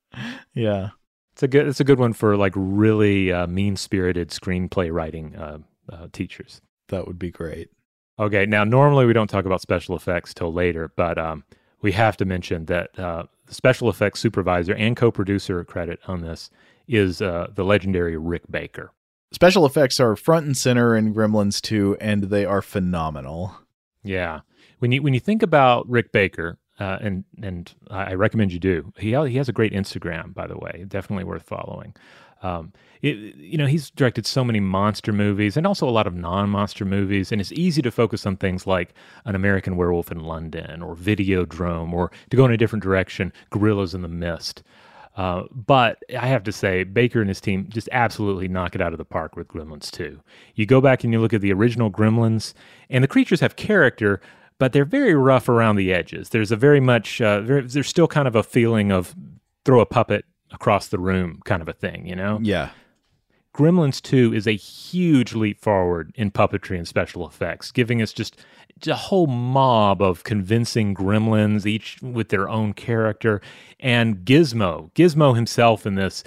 [0.54, 0.90] yeah
[1.34, 5.36] it's a good it's a good one for like really uh, mean spirited screenplay writing
[5.36, 5.58] uh,
[5.92, 7.70] uh, teachers that would be great.
[8.20, 11.44] Okay, now normally we don't talk about special effects till later, but um,
[11.82, 16.52] we have to mention that uh, the special effects supervisor and co-producer credit on this
[16.88, 18.92] is uh, the legendary Rick Baker.
[19.32, 23.56] Special effects are front and center in Gremlins 2, and they are phenomenal.
[24.04, 24.42] Yeah,
[24.80, 28.94] when you when you think about Rick Baker, uh, and and I recommend you do.
[28.98, 31.96] He he has a great Instagram, by the way, definitely worth following.
[32.42, 36.14] Um, it, you know, he's directed so many monster movies and also a lot of
[36.14, 38.94] non-monster movies, and it's easy to focus on things like
[39.26, 43.94] An American Werewolf in London or Videodrome, or to go in a different direction, Gorillas
[43.94, 44.64] in the Mist.
[45.16, 48.94] Uh, but I have to say, Baker and his team just absolutely knock it out
[48.94, 50.20] of the park with Gremlins 2.
[50.56, 52.54] You go back and you look at the original Gremlins,
[52.90, 54.22] and the creatures have character,
[54.60, 56.30] but they're very rough around the edges.
[56.30, 59.16] There's a very much, uh, very, there's still kind of a feeling of
[59.66, 62.40] throw a puppet across the room kind of a thing, you know?
[62.42, 62.70] Yeah.
[63.56, 68.38] Gremlins 2 is a huge leap forward in puppetry and special effects, giving us just
[68.88, 73.42] a whole mob of convincing gremlins, each with their own character.
[73.80, 76.24] And Gizmo, Gizmo himself in this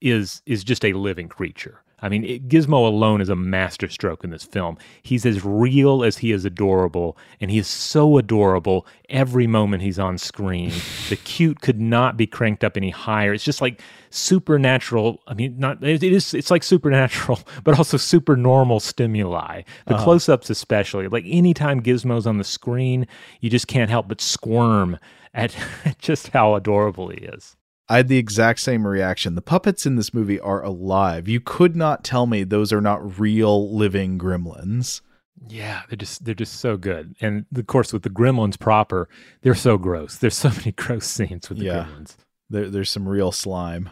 [0.00, 1.82] is is just a living creature.
[2.00, 4.78] I mean, it, Gizmo alone is a masterstroke in this film.
[5.02, 9.98] He's as real as he is adorable, and he is so adorable every moment he's
[9.98, 10.72] on screen.
[11.08, 13.32] the cute could not be cranked up any higher.
[13.34, 13.80] It's just like
[14.10, 15.20] supernatural.
[15.26, 16.34] I mean, not it is.
[16.34, 19.62] It's like supernatural, but also super normal stimuli.
[19.86, 20.04] The uh-huh.
[20.04, 23.06] close-ups, especially, like anytime Gizmo's on the screen,
[23.40, 24.98] you just can't help but squirm
[25.34, 25.56] at
[25.98, 27.56] just how adorable he is.
[27.88, 29.34] I had the exact same reaction.
[29.34, 31.26] The puppets in this movie are alive.
[31.26, 35.00] You could not tell me those are not real living gremlins.
[35.48, 37.14] Yeah, they're just they're just so good.
[37.20, 39.08] And of course with the gremlins proper,
[39.42, 40.16] they're so gross.
[40.16, 41.84] There's so many gross scenes with the yeah.
[41.84, 42.16] gremlins.
[42.50, 43.88] There, there's some real slime.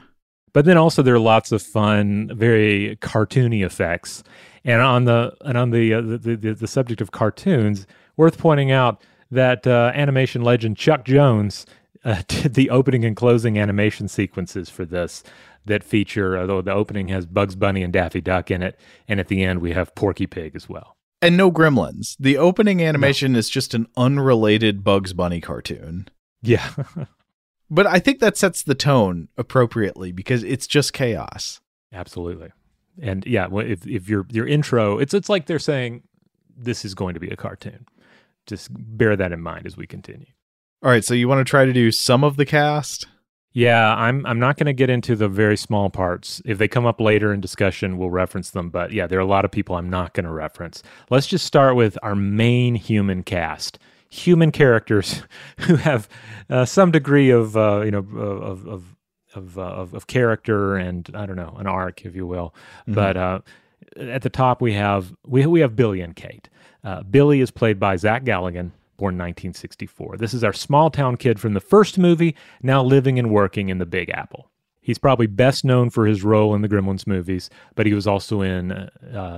[0.52, 4.22] But then also there are lots of fun, very cartoony effects.
[4.64, 8.72] And on the and on the uh, the, the, the subject of cartoons, worth pointing
[8.72, 11.66] out that uh, animation legend Chuck Jones
[12.06, 15.22] uh, did the opening and closing animation sequences for this
[15.66, 19.26] that feature, although the opening has Bugs Bunny and Daffy Duck in it, and at
[19.26, 20.96] the end we have Porky Pig as well.
[21.20, 22.16] And no gremlins.
[22.20, 23.40] The opening animation no.
[23.40, 26.08] is just an unrelated Bugs Bunny cartoon.
[26.40, 26.70] Yeah.
[27.70, 31.60] but I think that sets the tone appropriately because it's just chaos.
[31.92, 32.52] Absolutely.
[33.02, 36.04] And yeah, if if your your intro, it's it's like they're saying
[36.56, 37.86] this is going to be a cartoon.
[38.46, 40.26] Just bear that in mind as we continue.
[40.86, 43.08] All right, so you want to try to do some of the cast?
[43.52, 46.40] Yeah, I'm I'm not going to get into the very small parts.
[46.44, 49.26] If they come up later in discussion, we'll reference them, but yeah, there are a
[49.26, 50.84] lot of people I'm not going to reference.
[51.10, 53.80] Let's just start with our main human cast.
[54.10, 55.22] Human characters
[55.58, 56.08] who have
[56.48, 58.84] uh, some degree of uh, you know of of
[59.34, 62.54] of, uh, of, of character and I don't know an arc, if you will.
[62.82, 62.94] Mm-hmm.
[62.94, 63.40] But uh,
[63.96, 66.48] at the top we have we we have Billy and Kate.
[66.84, 70.16] Uh, Billy is played by Zach Galligan, born 1964.
[70.16, 73.78] This is our small town kid from the first movie, now living and working in
[73.78, 74.50] the Big Apple.
[74.80, 78.40] He's probably best known for his role in the Gremlins movies, but he was also
[78.40, 78.88] in uh,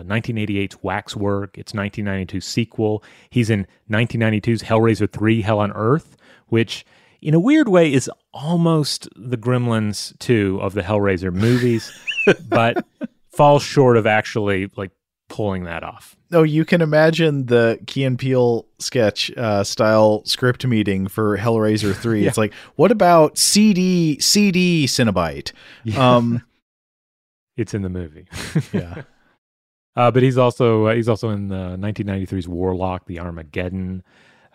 [0.05, 3.03] 1988's Waxwork, its 1992 sequel.
[3.31, 6.19] He's in 1992's Hellraiser 3 Hell on Earth,
[6.49, 6.85] which
[7.23, 11.91] in a weird way is almost the Gremlins 2 of the Hellraiser movies,
[12.49, 12.85] but
[13.31, 14.91] falls short of actually like
[15.29, 16.17] pulling that off.
[16.33, 21.95] Oh, you can imagine the Key and Peele sketch uh, style script meeting for Hellraiser
[21.95, 22.21] 3.
[22.23, 22.29] yeah.
[22.29, 25.53] It's like, what about CD CD Cenobite?
[25.85, 26.17] Yeah.
[26.17, 26.43] Um
[27.57, 28.27] it's in the movie.
[28.73, 29.03] yeah.
[29.97, 34.05] Uh, but he's also uh, he's also in the 1993's Warlock, the Armageddon.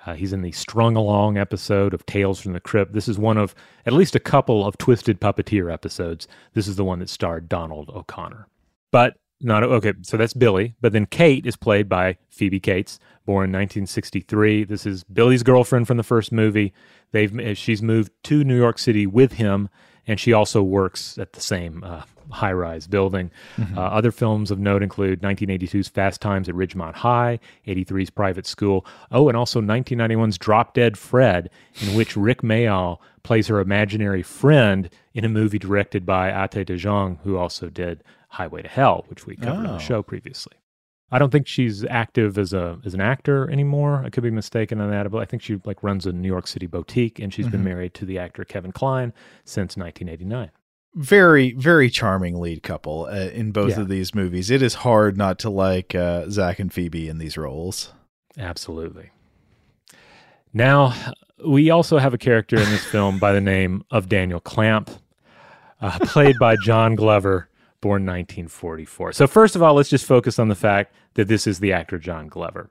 [0.05, 2.93] Uh, he's in the Strung Along episode of Tales from the Crypt.
[2.93, 3.55] This is one of
[3.86, 6.28] at least a couple of Twisted Puppeteer episodes.
[6.53, 8.47] This is the one that starred Donald O'Connor.
[8.91, 9.93] But not okay.
[10.01, 14.63] So that's Billy, but then Kate is played by Phoebe Cates, born in 1963.
[14.63, 16.73] This is Billy's girlfriend from the first movie.
[17.11, 19.69] They've she's moved to New York City with him,
[20.07, 23.31] and she also works at the same uh, high rise building.
[23.57, 23.77] Mhm.
[23.77, 28.85] Uh, other films of note include 1982's Fast Times at Ridgemont High, 83's Private School,
[29.11, 31.49] oh, and also 1991's Drop Dead Fred,
[31.81, 36.75] in which Rik Mayall plays her imaginary friend in a movie directed by Ate De
[36.75, 38.03] Jong, who also did
[38.34, 39.73] Highway to Hell, which we covered on Oh.
[39.73, 40.53] the show previously.
[41.11, 44.01] I don't think she's active as a as an actor anymore.
[44.03, 46.47] I could be mistaken on that, but I think she like runs a New York
[46.47, 47.65] City boutique, and she's been Mhm.
[47.65, 49.13] married to the actor Kevin Kline
[49.45, 50.49] since 1989.
[50.95, 53.81] Very, very charming lead couple uh, in both Yeah.
[53.81, 54.49] of these movies.
[54.49, 57.93] It is hard not to like uh, Zach and Phoebe in these roles.
[58.38, 59.11] Absolutely.
[60.53, 60.93] Now,
[61.45, 64.89] we also have a character in this film by the name of Daniel Clamp,
[65.81, 67.49] uh, played by John Glover,
[67.84, 69.11] born 1944.
[69.11, 71.99] So, first of all, let's just focus on the fact that this is the actor
[71.99, 72.69] John Glover.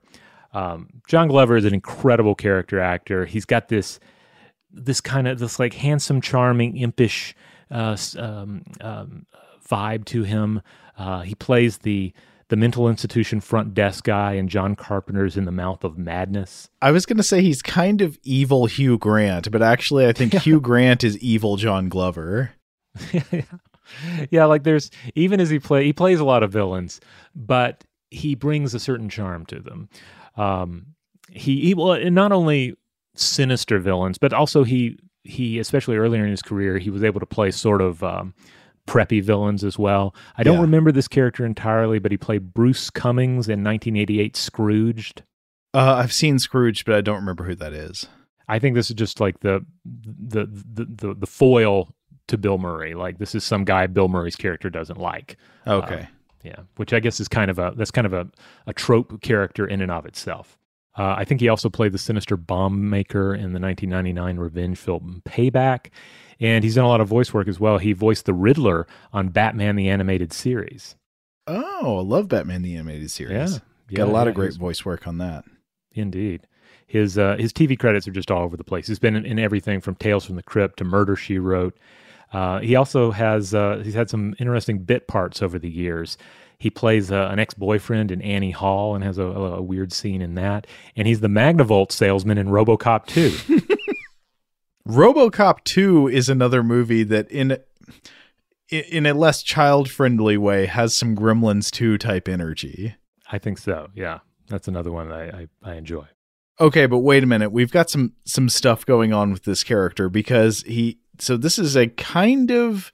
[0.53, 3.25] Um, John Glover is an incredible character actor.
[3.25, 3.99] He's got this
[4.71, 7.35] this kind of this like handsome, charming, impish
[7.69, 9.27] uh, um, um,
[9.69, 10.61] vibe to him.
[10.97, 12.11] Uh, he plays the
[12.49, 16.69] the mental institution front desk guy in John Carpenter's In the Mouth of Madness.
[16.81, 20.33] I was going to say he's kind of evil Hugh Grant, but actually, I think
[20.41, 22.51] Hugh Grant is evil John Glover.
[23.11, 23.41] yeah,
[24.31, 26.99] like there's even as he play he plays a lot of villains,
[27.35, 29.89] but he brings a certain charm to them.
[30.37, 30.87] Um,
[31.29, 32.75] he, he well, not only
[33.15, 37.25] sinister villains, but also he he especially earlier in his career he was able to
[37.25, 38.33] play sort of um,
[38.87, 40.13] preppy villains as well.
[40.37, 40.61] I don't Yeah.
[40.61, 45.23] remember this character entirely, but he played Bruce Cummings in 1988 Scrooged.
[45.73, 48.07] Uh, I've seen Scrooge, but I don't remember who that is.
[48.47, 49.65] I think this is just like the
[49.95, 51.95] the the the, the foil
[52.27, 52.93] to Bill Murray.
[52.93, 55.37] Like this is some guy Bill Murray's character doesn't like.
[55.67, 56.01] Okay.
[56.01, 56.05] Uh,
[56.43, 58.27] yeah, which I guess is kind of a that's kind of a,
[58.67, 60.57] a trope character in and of itself.
[60.97, 65.23] Uh, I think he also played the sinister bomb maker in the 1999 revenge film
[65.25, 65.87] Payback,
[66.39, 67.79] and he's done a lot of voice work as well.
[67.79, 70.95] He voiced the Riddler on Batman the Animated Series.
[71.47, 73.53] Oh, I love Batman the Animated Series.
[73.89, 75.45] Yeah, Got a lot yeah, of great voice work on that.
[75.93, 76.47] Indeed.
[76.85, 78.87] His uh, his TV credits are just all over the place.
[78.87, 81.75] He's been in, in everything from Tales from the Crypt to Murder She Wrote.
[82.33, 86.17] Uh, he also has uh, he's had some interesting bit parts over the years.
[86.57, 90.21] He plays uh, an ex boyfriend in Annie Hall and has a, a, weird scene
[90.21, 90.65] in that.
[90.95, 93.61] And he's the Magnavolt salesman in RoboCop 2.
[94.87, 97.57] RoboCop 2 is another movie that in
[98.69, 102.95] in a less child-friendly way has some Gremlins 2 type energy.
[103.31, 103.89] I think so.
[103.93, 106.05] Yeah, that's another one that I, I, I enjoy.
[106.59, 107.51] Okay, but wait a minute.
[107.51, 111.75] We've got some some stuff going on with this character because he so this is
[111.75, 112.91] a kind of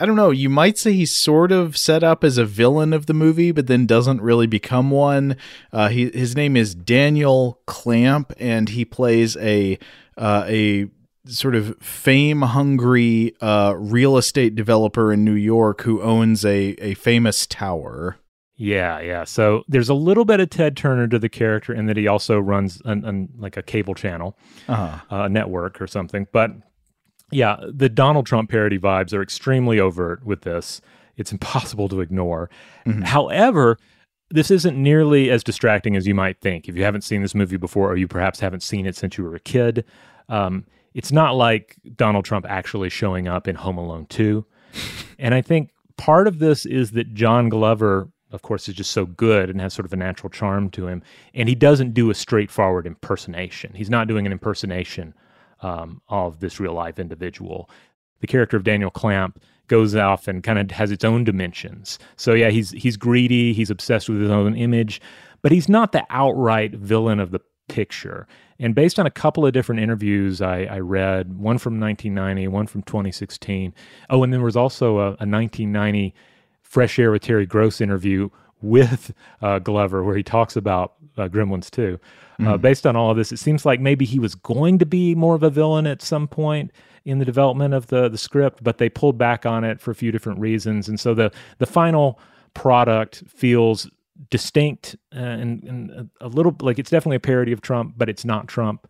[0.00, 3.06] I don't know, you might say he's sort of set up as a villain of
[3.06, 5.36] the movie, but then doesn't really become one.
[5.72, 9.78] Uh, he his name is Daniel Clamp, and he plays a
[10.18, 10.88] uh, a
[11.26, 16.94] sort of fame hungry uh, real estate developer in New York who owns a a
[16.94, 18.16] famous tower.
[18.56, 19.24] Yeah, yeah.
[19.24, 22.38] So there's a little bit of Ted Turner to the character in that he also
[22.38, 24.36] runs an, an like a cable channel,
[24.68, 24.98] Uh-huh.
[25.16, 26.26] uh, network or something.
[26.32, 26.50] But
[27.30, 30.80] yeah, the Donald Trump parody vibes are extremely overt with this.
[31.16, 32.50] It's impossible to ignore.
[33.04, 33.78] However,
[34.30, 36.68] this isn't nearly as distracting as you might think.
[36.68, 39.24] If you haven't seen this movie before, or you perhaps haven't seen it since you
[39.24, 39.84] were a kid,
[40.28, 40.64] um,
[40.94, 44.44] it's not like Donald Trump actually showing up in Home Alone 2.
[45.18, 49.06] and I think part of this is that John Glover, of course, is just so
[49.06, 51.02] good and has sort of a natural charm to him.
[51.34, 53.74] And he doesn't do a straightforward impersonation.
[53.74, 55.14] He's not doing an impersonation
[55.64, 57.70] um, of this real life individual.
[58.20, 61.98] The character of Daniel Clamp goes off and kind of has its own dimensions.
[62.16, 65.00] So yeah, he's he's greedy, he's obsessed with his own image,
[65.42, 68.26] but he's not the outright villain of the picture.
[68.58, 72.66] And based on a couple of different interviews I, I read, one from 1990, one
[72.66, 73.74] from 2016.
[74.10, 76.14] Oh, and there was also a, a 1990
[76.62, 78.28] Fresh Air with Terry Gross interview
[78.64, 79.12] with
[79.42, 81.98] uh, Glover where he talks about uh, Gremlins 2.
[82.40, 82.60] Uh, Mhm.
[82.62, 85.36] based on all of this, it seems like maybe he was going to be more
[85.36, 86.72] of a villain at some point
[87.04, 89.94] in the development of the the script, but they pulled back on it for a
[89.94, 92.18] few different reasons, and so the the final
[92.54, 93.88] product feels
[94.30, 98.24] distinct uh, and, and a little like it's definitely a parody of Trump, but it's
[98.24, 98.88] not Trump,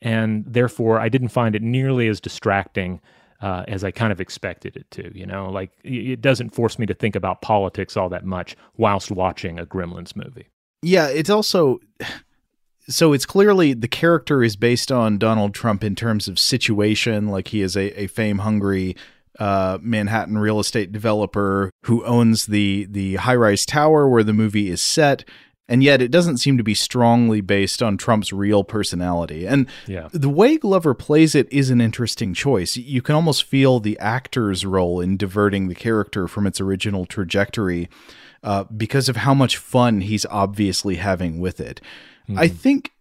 [0.00, 3.00] and therefore I didn't find it nearly as distracting
[3.40, 5.16] uh, as I kind of expected it to.
[5.16, 9.10] You know, like it doesn't force me to think about politics all that much whilst
[9.10, 10.48] watching a Gremlins movie.
[10.82, 11.80] Yeah, it's also
[12.88, 17.48] so it's clearly the character is based on Donald Trump in terms of situation, like
[17.48, 18.96] he is a, a fame hungry
[19.38, 24.70] uh, Manhattan real estate developer who owns the the high rise tower where the movie
[24.70, 25.24] is set.
[25.68, 29.46] And yet it doesn't seem to be strongly based on Trump's real personality.
[29.46, 30.08] And yeah.
[30.12, 32.76] the way Glover plays it is an interesting choice.
[32.76, 37.88] You can almost feel the actor's role in diverting the character from its original trajectory
[38.42, 41.80] uh, because of how much fun he's obviously having with it.
[42.28, 42.38] Mm-hmm.
[42.38, 42.92] I think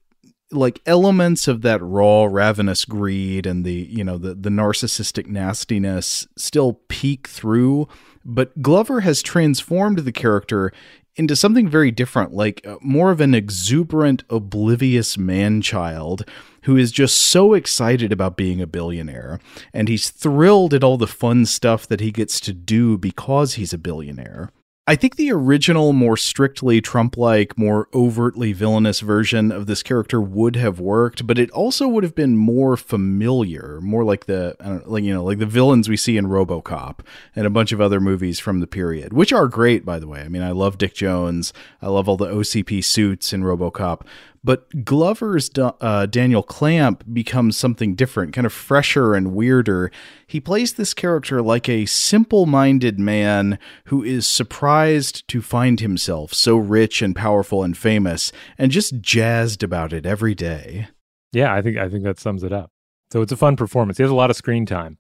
[0.51, 6.27] like elements of that raw ravenous greed and the you know the the narcissistic nastiness
[6.37, 7.87] still peek through
[8.23, 10.71] but Glover has transformed the character
[11.15, 16.27] into something very different, like uh, more of an exuberant, oblivious man child
[16.63, 19.39] who is just so excited about being a billionaire.
[19.73, 23.73] And he's thrilled at all the fun stuff that he gets to do because he's
[23.73, 24.51] a billionaire.
[24.87, 30.21] I think the original, more strictly Trump like, more overtly villainous version of this character
[30.21, 34.55] would have worked, but it also would have been more familiar, more like the,
[34.85, 36.99] like, you know, like the villains we see in Robocop
[37.35, 40.21] and a bunch of other movies from the period, which are great, by the way.
[40.21, 41.51] I mean, I love Dick Jones.
[41.81, 44.01] I love all the OCP suits in Robocop,
[44.45, 49.91] but Glover's uh, Daniel Clamp becomes something different, kind of fresher and weirder.
[50.27, 56.31] He plays this character like a simple minded man who is surprised to find himself
[56.31, 60.89] so rich and powerful and famous and just jazzed about it every day.
[61.31, 62.71] Yeah, I think I think that sums it up.
[63.11, 63.97] So it's a fun performance.
[63.97, 64.99] He has a lot of screen time.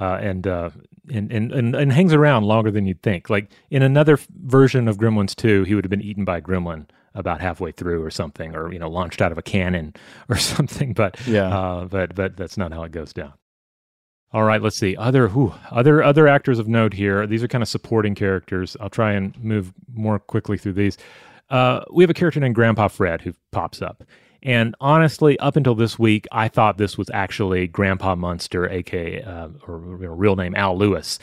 [0.00, 0.70] Uh, and, uh,
[1.12, 3.30] and, and and and hangs around longer than you'd think.
[3.30, 7.40] Like in another version of Gremlins 2, he would have been eaten by gremlin about
[7.40, 9.94] halfway through or something, or you know, launched out of a cannon
[10.28, 10.92] or something.
[10.92, 13.32] But yeah, uh, but but that's not how it goes down.
[14.32, 17.26] All right, let's see other whew, other other actors of note here.
[17.26, 18.76] These are kind of supporting characters.
[18.80, 20.98] I'll try and move more quickly through these.
[21.50, 24.02] Uh, we have a character named Grandpa Fred who pops up.
[24.44, 29.48] And honestly, up until this week, I thought this was actually Grandpa Munster, aka uh,
[29.66, 31.18] or real name Al Lewis,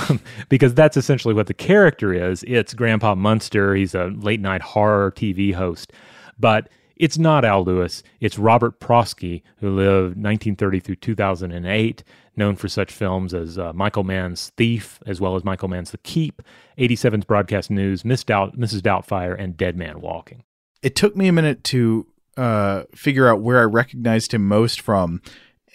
[0.50, 2.44] because that's essentially what the character is.
[2.46, 3.74] It's Grandpa Munster.
[3.74, 5.94] He's a late night horror TV host,
[6.38, 8.02] but it's not Al Lewis.
[8.20, 12.04] It's Robert Prosky, who lived 1930 through 2008,
[12.36, 15.98] known for such films as uh, Michael Mann's Thief, as well as Michael Mann's The
[15.98, 16.42] Keep,
[16.78, 18.80] 87's Broadcast News, Miss Doubt, Mrs.
[18.80, 20.42] Doubtfire, and Dead Man Walking.
[20.82, 22.06] It took me a minute to
[22.36, 25.22] uh, figure out where I recognized him most from,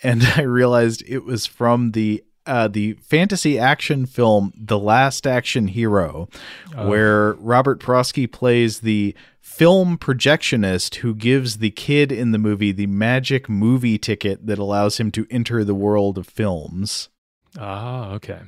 [0.04, 5.68] and I realized it was from the uh, the fantasy action film The Last Action
[5.68, 6.28] Hero,
[6.76, 6.90] oh.
[6.90, 12.88] where Robert Prosky plays the film projectionist who gives the kid in the movie the
[12.88, 17.10] magic movie ticket that allows him to enter the world of films.
[17.60, 18.40] Ah, okay.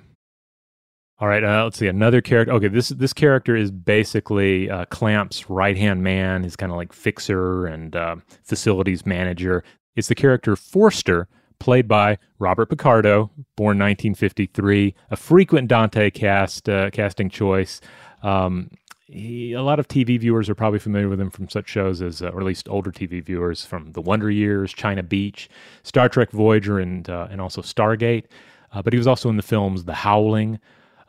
[1.19, 2.53] All right, uh, let's see another character.
[2.53, 6.43] Okay, this this character is basically uh, Clamp's right hand man.
[6.43, 9.63] He's kind of like fixer and uh, facilities manager.
[9.95, 11.27] It's the character Forster,
[11.59, 17.79] played by Robert Picardo, born 1953, a frequent Dante cast uh, casting choice.
[18.23, 18.71] Um,
[19.05, 22.23] he, a lot of TV viewers are probably familiar with him from such shows as,
[22.23, 25.47] uh, or at least older TV viewers, from The Wonder Years, China Beach,
[25.83, 28.25] Star Trek Voyager, and uh, and also Stargate.
[28.73, 30.59] But he was also in the films The Howling.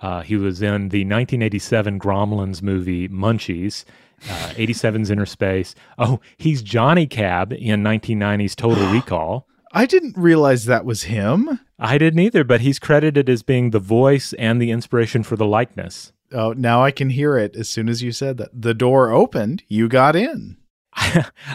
[0.04, 3.86] Uh, he was in the 1987 Gremlins movie Munchies.
[4.28, 5.74] Uh, 87's Innerspace.
[5.98, 9.48] Oh, he's Johnny Cab in 1990's Total Recall.
[9.72, 11.58] I didn't realize that was him.
[11.78, 15.46] I didn't either, but he's credited as being the voice and the inspiration for the
[15.46, 16.12] likeness.
[16.32, 18.50] Oh, now I can hear it as soon as you said that.
[18.52, 20.58] The door opened, you got in.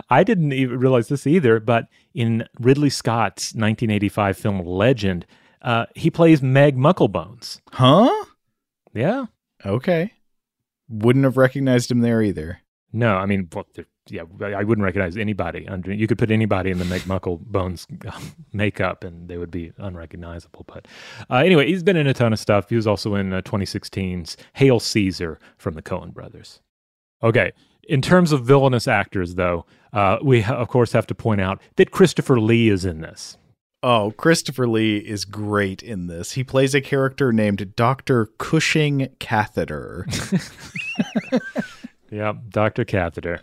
[0.10, 5.28] I didn't even realize this either, but in Ridley Scott's 1985 film Legend,
[5.62, 7.60] uh, he plays Meg Mucklebones.
[7.74, 8.26] Huh?
[8.94, 9.26] Yeah.
[9.66, 10.14] Okay.
[10.88, 12.62] Wouldn't have recognized him there either.
[12.92, 13.68] No, I mean, well,
[14.10, 15.68] yeah, I wouldn't recognize anybody.
[15.68, 17.86] Under you could put anybody in the Meg Mucklebones
[18.52, 20.66] makeup, and they would be unrecognizable.
[20.68, 20.88] But
[21.30, 22.70] uh, anyway, he's been in a ton of stuff.
[22.70, 26.62] He was also in uh, 2016's Hail Caesar from the Coen Brothers.
[27.22, 27.52] Okay,
[27.88, 31.62] in terms of villainous actors, though, uh, we ha- of course have to point out
[31.76, 33.38] that Christopher Lee is in this.
[33.82, 36.34] Oh, Christopher Lee is great in this.
[36.34, 38.26] He plays a character named Dr.
[38.38, 40.06] Cushing Catheter.
[42.12, 42.84] yeah, Dr.
[42.84, 43.42] Catheter.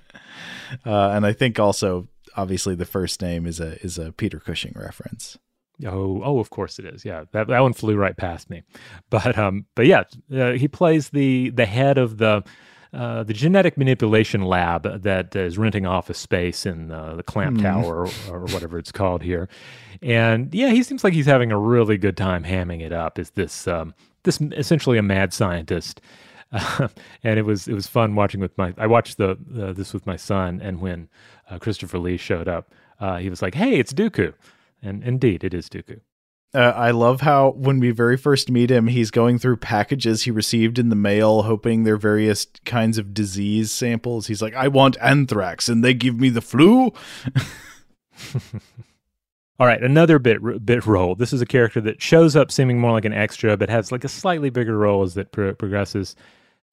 [0.85, 4.75] Uh, and I think also obviously the first name is a is a Peter Cushing
[4.77, 5.39] reference.
[5.85, 7.05] Oh, oh, of course it is.
[7.05, 8.63] Yeah, that that one flew right past me.
[9.09, 12.45] But um, but yeah, uh, he plays the the head of the
[12.93, 17.63] uh, the genetic manipulation lab that is renting office space in uh, the Clamp mm.
[17.63, 19.49] Tower or, or, whatever it's called here.
[20.03, 23.19] And yeah, he seems like he's having a really good time hamming it up.
[23.19, 26.01] Is this um, this essentially a mad scientist?
[26.53, 26.89] Uh,
[27.25, 28.73] and it was it was fun watching with my.
[28.79, 29.31] I watched the
[29.61, 31.09] uh, this with my son, and when
[31.51, 34.35] uh, Christopher Lee showed up, uh, he was like, "Hey, it's Dooku,"
[34.83, 36.01] and indeed, it is Dooku.
[36.57, 40.31] Uh, I love how when we very first meet him, he's going through packages he
[40.31, 44.27] received in the mail, hoping they're various kinds of disease samples.
[44.29, 46.95] He's like, I want anthrax, and they give me the flu.
[49.59, 51.15] All right, another bit bit role.
[51.15, 54.05] This is a character that shows up seeming more like an extra, but has like
[54.05, 56.17] a slightly bigger role as it pro- progresses.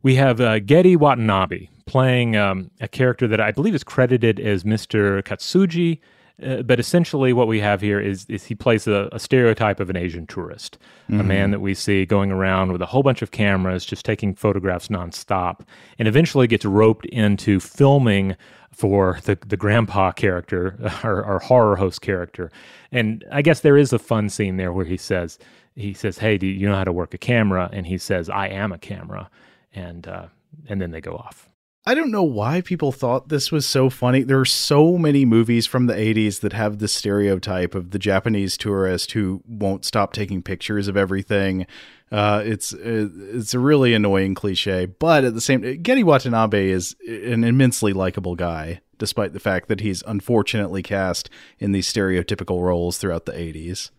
[0.01, 4.63] We have uh, Gedde Watanabe playing um, a character that I believe is credited as
[4.63, 5.21] Mr.
[5.23, 5.99] Katsuji,
[6.43, 9.89] uh, but essentially what we have here is, is he plays a, a stereotype of
[9.89, 10.77] an Asian tourist,
[11.09, 11.19] mm-hmm.
[11.19, 14.33] a man that we see going around with a whole bunch of cameras, just taking
[14.33, 15.61] photographs nonstop,
[15.99, 18.35] and eventually gets roped into filming
[18.71, 22.51] for the the grandpa character, our, our horror host character.
[22.91, 25.39] And I guess there is a fun scene there where he says
[25.75, 28.47] he says, "Hey, do you know how to work a camera?" And he says, "I
[28.47, 29.29] am a camera,"
[29.73, 30.27] and uh,
[30.67, 31.49] and then they go off.
[31.85, 34.23] I don't know why people thought this was so funny.
[34.23, 38.55] There are so many movies from the 80s that have the stereotype of the Japanese
[38.57, 41.67] tourist who won't stop taking pictures of everything.
[42.09, 47.43] Uh, it's it's a really annoying cliche, but at the same, Gedde Watanabe is an
[47.43, 51.29] immensely likable guy, despite the fact that he's unfortunately cast
[51.59, 53.89] in these stereotypical roles throughout the 80s.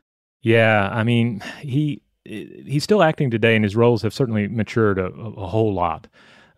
[0.41, 5.07] Yeah, I mean, he he's still acting today, and his roles have certainly matured a,
[5.07, 6.07] a whole lot.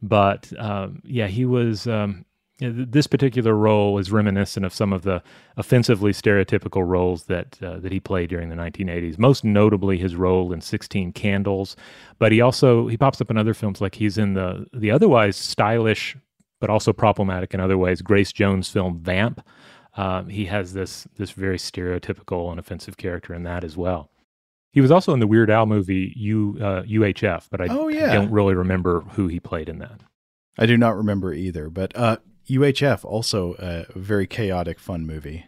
[0.02, 1.86] But um, yeah, he was.
[1.86, 2.24] Um,
[2.58, 5.22] this particular role is reminiscent of some of the
[5.58, 9.18] offensively stereotypical roles that uh, that he played during the 1980s.
[9.18, 11.76] Most notably, his role in 16 Candles,
[12.18, 15.36] but he also he pops up in other films like he's in the the otherwise
[15.36, 16.16] stylish
[16.60, 19.46] but also problematic in other ways Grace Jones film Vamp.
[19.96, 24.10] Um, he has this this very stereotypical and offensive character in that as well.
[24.76, 28.10] He was also in the Weird Al movie U uh, UHF, but I, oh, yeah.
[28.10, 30.02] I, don't really remember who he played in that.
[30.58, 32.18] I do not remember either, but uh,
[32.50, 35.46] UHF also a very chaotic, fun movie.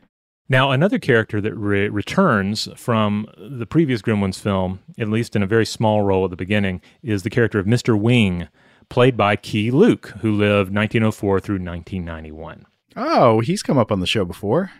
[0.48, 5.46] Now, another character that re- returns from the previous Gremlins film, at least in a
[5.46, 8.00] very small role at the beginning, is the character of Mr.
[8.00, 8.48] Wing,
[8.88, 12.64] played by Keye Luke, who lived 1904 through 1991.
[12.96, 14.70] Oh, he's come up on the show before.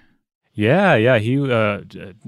[0.59, 1.83] Yeah, yeah, he uh,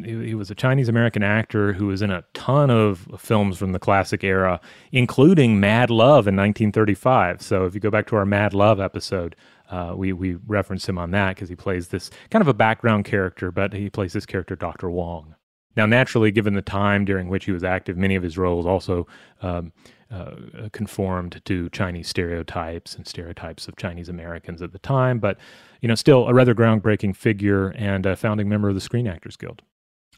[0.05, 3.81] he, was a Chinese American actor who was in a ton of films from the
[3.81, 4.61] classic era,
[4.93, 7.43] including Mad Love in 1935.
[7.43, 9.35] So if you go back to our Mad Love episode,
[9.69, 13.05] uh, we we reference him on that because he plays this kind of a background
[13.05, 14.89] character, but he plays this character Dr.
[14.89, 15.35] Wong.
[15.75, 19.09] Now, naturally, given the time during which he was active, many of his roles also
[19.43, 19.73] um,
[20.09, 20.35] uh,
[20.73, 25.37] conformed to Chinese stereotypes and stereotypes of Chinese Americans at the time, but
[25.81, 29.37] you know, still a rather groundbreaking figure and a founding member of the Screen Actors
[29.37, 29.63] Guild.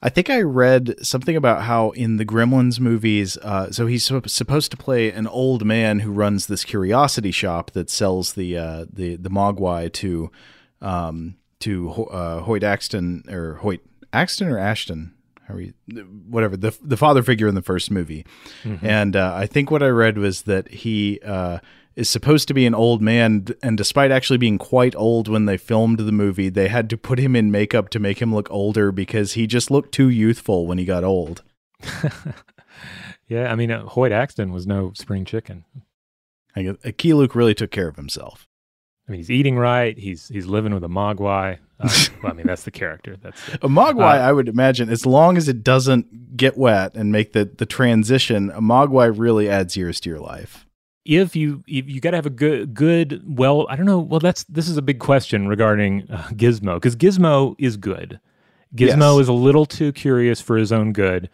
[0.04, 4.70] I think I read something about how in the Gremlins movies, uh, so he's supposed
[4.72, 9.14] to play an old man who runs this curiosity shop that sells the uh, the
[9.14, 10.32] the Mogwai to
[10.80, 13.80] um, to uh, Hoyt Axton or Hoyt
[14.12, 15.14] Axton or Ashton
[15.46, 15.72] how are you,
[16.28, 18.24] whatever the the father figure in the first movie,
[18.62, 18.84] mm-hmm.
[18.84, 21.58] and uh, I think what I read was that he uh,
[21.94, 25.56] is supposed to be an old man, and despite actually being quite old when they
[25.56, 28.92] filmed the movie, they had to put him in makeup to make him look older
[28.92, 31.42] because he just looked too youthful when he got old.
[33.28, 35.64] yeah, I mean, uh, Hoyt Axton was no spring chicken.
[36.56, 38.48] I guess, uh, Keye Luke really took care of himself.
[39.08, 39.98] I mean, he's eating right.
[39.98, 41.58] He's he's living with a mogwai.
[41.80, 41.88] Uh,
[42.22, 43.16] well, I mean, that's the character.
[43.20, 44.18] That's a mogwai.
[44.18, 47.66] Uh, I would imagine, as long as it doesn't get wet and make the the
[47.66, 50.66] transition, a mogwai really adds years to your life.
[51.04, 53.98] If you if you got to have a good good well, I don't know.
[53.98, 58.20] Well, that's this is a big question regarding uh, Gizmo because Gizmo is good.
[58.74, 59.22] Gizmo yes.
[59.22, 61.28] is a little too curious for his own good.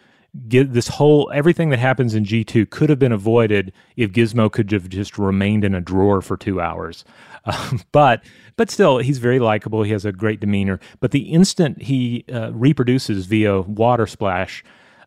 [0.48, 4.70] Get this whole everything that happens in G2 could have been avoided if Gizmo could
[4.72, 7.04] have just remained in a drawer for two hours.
[7.44, 8.24] Um, but
[8.56, 9.82] but still, he's very likable.
[9.82, 10.80] He has a great demeanor.
[11.00, 14.62] But the instant he uh, reproduces via water splash,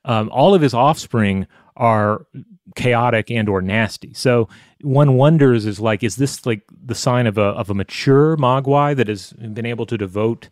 [0.05, 1.45] um, all of his offspring
[1.81, 2.27] are
[2.75, 4.13] chaotic and or nasty.
[4.13, 4.47] So
[4.81, 8.95] one wonders is like, is this like the sign of a of a mature Mogwai
[8.95, 10.47] that has been able to devote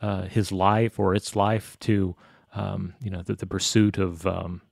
[0.00, 2.16] uh, his life or its life to
[2.54, 4.62] um, you know the, the pursuit of um,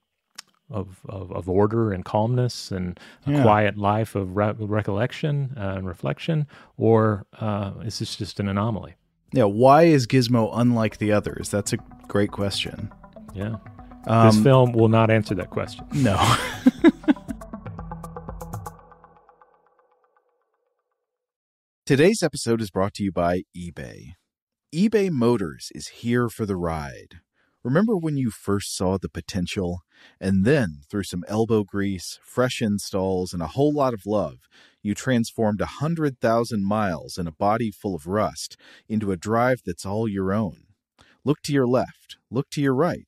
[0.70, 3.42] of, of, of, order and calmness and a yeah.
[3.42, 6.46] quiet life of re- recollection uh, and reflection,
[6.76, 8.94] or uh, is this just an anomaly?
[9.32, 11.48] Yeah, why is Gizmo unlike the others?
[11.50, 11.78] That's a
[12.08, 12.92] great question.
[13.34, 13.56] Yeah.
[14.08, 15.84] Um, this film will not answer that question.
[15.92, 16.16] No.
[21.84, 24.12] Today's episode is brought to you by eBay.
[24.74, 27.20] eBay Motors is here for the ride.
[27.62, 29.80] Remember when you first saw the potential?
[30.18, 34.36] And then, through some elbow grease, fresh installs, and a whole lot of love,
[34.82, 38.56] you transformed a 100,000 miles and a body full of rust
[38.88, 40.62] into a drive that's all your own.
[41.24, 43.07] Look to your left, look to your right.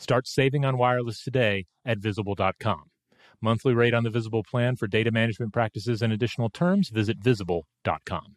[0.00, 2.84] Start saving on wireless today at visible.com.
[3.42, 8.36] Monthly rate on the Visible plan for data management practices and additional terms, visit visible.com.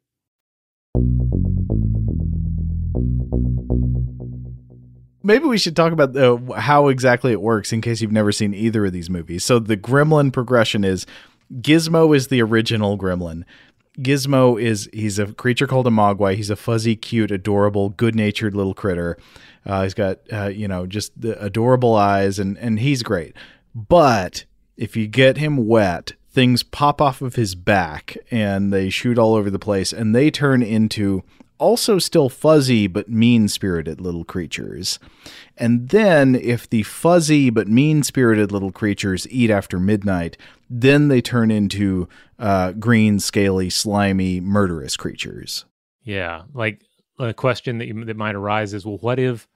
[5.26, 8.54] Maybe we should talk about uh, how exactly it works in case you've never seen
[8.54, 9.46] either of these movies.
[9.46, 11.06] So the gremlin progression is
[11.62, 13.44] Gizmo is the original gremlin.
[14.00, 16.36] Gizmo is he's a creature called a mogwai.
[16.36, 19.18] He's a fuzzy, cute, adorable, good-natured little critter.
[19.66, 23.36] Uh, he's got uh, you know just the adorable eyes, and and he's great.
[23.76, 24.46] But
[24.78, 29.36] if you get him wet, things pop off of his back, and they shoot all
[29.36, 31.24] over the place, and they turn into
[31.58, 35.00] also still fuzzy but mean spirited little creatures.
[35.58, 40.38] And then, if the fuzzy but mean spirited little creatures eat after midnight,
[40.70, 42.08] then they turn into
[42.40, 45.66] uh, green, scaly, slimy, murderous creatures.
[46.04, 46.44] Yeah.
[46.54, 46.82] Like
[47.20, 49.48] a question that, you, that might arise is well, what if.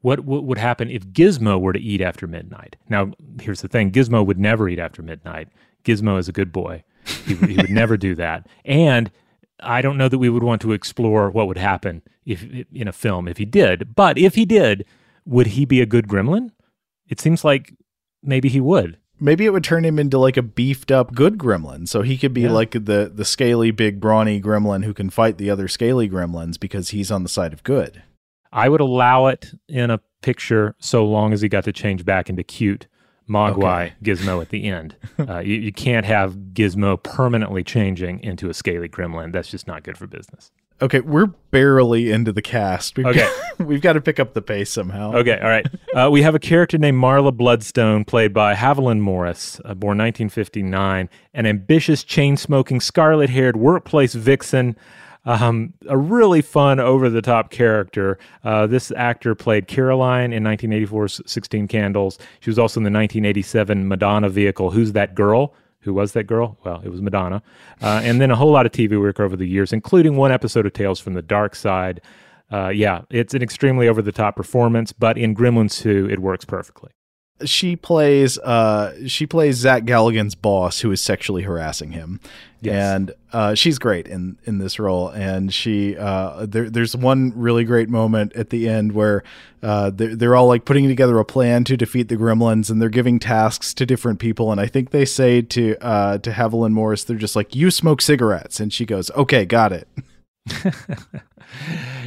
[0.00, 2.76] What, what would happen if Gizmo were to eat after midnight?
[2.90, 5.48] Now, here's the thing Gizmo would never eat after midnight.
[5.82, 6.84] Gizmo is a good boy.
[7.24, 8.46] He, he would never do that.
[8.66, 9.10] And
[9.60, 12.92] I don't know that we would want to explore what would happen if in a
[12.92, 13.94] film if he did.
[13.94, 14.84] But if he did,
[15.24, 16.50] would he be a good gremlin?
[17.08, 17.74] It seems like
[18.22, 18.98] maybe he would.
[19.20, 21.88] Maybe it would turn him into like a beefed up good gremlin.
[21.88, 22.50] So he could be yeah.
[22.50, 26.90] like the the scaly big brawny gremlin who can fight the other scaly gremlins because
[26.90, 28.02] he's on the side of good.
[28.52, 32.28] I would allow it in a picture so long as he got to change back
[32.28, 32.86] into cute
[33.28, 33.94] Mogwai okay.
[34.02, 34.96] Gizmo at the end.
[35.16, 39.32] Uh, you, you can't have Gizmo permanently changing into a scaly gremlin.
[39.32, 40.50] That's just not good for business.
[40.82, 42.96] Okay, we're barely into the cast.
[42.96, 45.14] We've okay, got, we've got to pick up the pace somehow.
[45.14, 45.66] Okay, all right.
[45.94, 51.08] Uh, we have a character named Marla Bloodstone, played by Haviland Morris, uh, born 1959,
[51.32, 54.74] an ambitious, chain-smoking, scarlet-haired workplace vixen.
[55.26, 58.18] Um, a really fun, over the top character.
[58.42, 62.18] Uh, this actor played Caroline in 1984's 16 Candles.
[62.40, 65.54] She was also in the 1987 Madonna vehicle, Who's That Girl?
[65.80, 66.56] Who was that girl?
[66.64, 67.42] Well, it was Madonna.
[67.82, 70.64] Uh, and then a whole lot of TV work over the years, including one episode
[70.64, 72.00] of Tales from the Dark Side.
[72.50, 76.46] uh, yeah, it's an extremely over the top performance, but in Gremlins 2, it works
[76.46, 76.90] perfectly.
[77.44, 82.20] She plays uh, she plays Zach Galligan's boss who is sexually harassing him,
[82.66, 82.94] yes.
[82.94, 85.08] and uh, she's great in in this role.
[85.08, 89.22] And she uh, there, there's one really great moment at the end where
[89.62, 92.88] uh, they're, they're all like putting together a plan to defeat the Gremlins, and they're
[92.88, 94.52] giving tasks to different people.
[94.52, 98.02] And I think they say to uh, to Haviland Morris, they're just like, "You smoke
[98.02, 99.88] cigarettes," and she goes, "Okay, got it."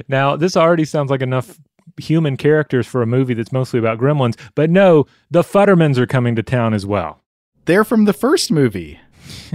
[0.08, 1.60] now, this already sounds like enough
[2.00, 6.36] human characters for a movie that's mostly about gremlins, but no, the Futtermans are coming
[6.36, 7.22] to town as well.
[7.66, 9.00] They're from the first movie.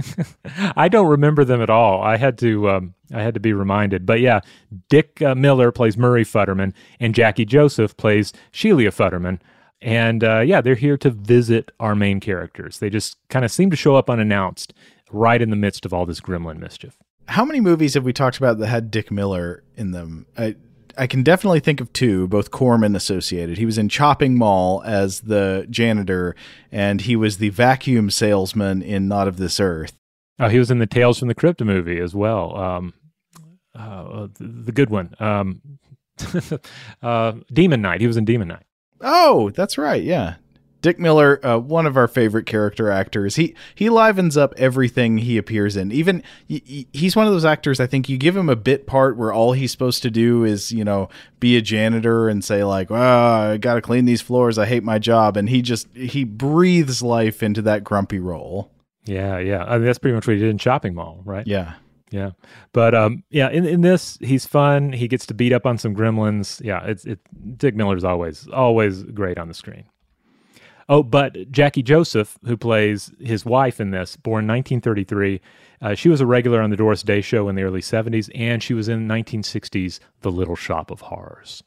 [0.75, 2.01] I don't remember them at all.
[2.01, 4.05] I had to um, I had to be reminded.
[4.05, 4.41] But yeah,
[4.89, 9.39] Dick uh, Miller plays Murray Futterman, and Jackie Joseph plays Sheila Futterman.
[9.81, 12.79] And uh, yeah, they're here to visit our main characters.
[12.79, 14.73] They just kind of seem to show up unannounced,
[15.11, 18.37] right in the midst of all this gremlin mischief how many movies have we talked
[18.37, 20.25] about that had Dick Miller in them?
[20.37, 20.55] I
[20.97, 23.57] I can definitely think of two, both Corman associated.
[23.57, 26.35] He was in Chopping Mall as the janitor,
[26.71, 29.93] and he was the vacuum salesman in Not of This Earth.
[30.39, 32.55] Oh, he was in the Tales from the Crypt movie as well.
[32.55, 32.93] Um,
[33.75, 35.15] uh, the, the, good one.
[35.19, 35.61] Um,
[37.01, 38.01] uh, Demon Knight.
[38.01, 38.65] He was in Demon Knight.
[39.01, 40.01] Oh, that's right.
[40.01, 40.35] Yeah.
[40.83, 45.37] Dick Miller, uh, one of our favorite character actors, he he livens up everything he
[45.37, 45.93] appears in.
[45.93, 47.79] Even he, he's one of those actors.
[47.79, 50.73] I think you give him a bit part where all he's supposed to do is
[50.73, 51.07] you know
[51.39, 54.57] be a janitor and say like, "Oh, I got to clean these floors.
[54.57, 58.69] I hate my job," and he just he breathes life into that grumpy role.
[59.05, 59.63] Yeah, yeah.
[59.63, 61.47] I mean, that's pretty much what he did in Chopping Mall, right?
[61.47, 61.75] Yeah.
[62.11, 62.31] Yeah,
[62.73, 64.93] but um, yeah, in, in this he's fun.
[64.93, 66.63] He gets to beat up on some gremlins.
[66.63, 67.19] Yeah, it's it.
[67.57, 69.85] Dick Miller's always always great on the screen.
[70.89, 75.41] Oh, but Jackie Joseph, who plays his wife in this, born 1933,
[75.81, 78.61] uh, she was a regular on the Doris Day Show in the early 70s, and
[78.61, 81.63] she was in 1960's The Little Shop of Horrors.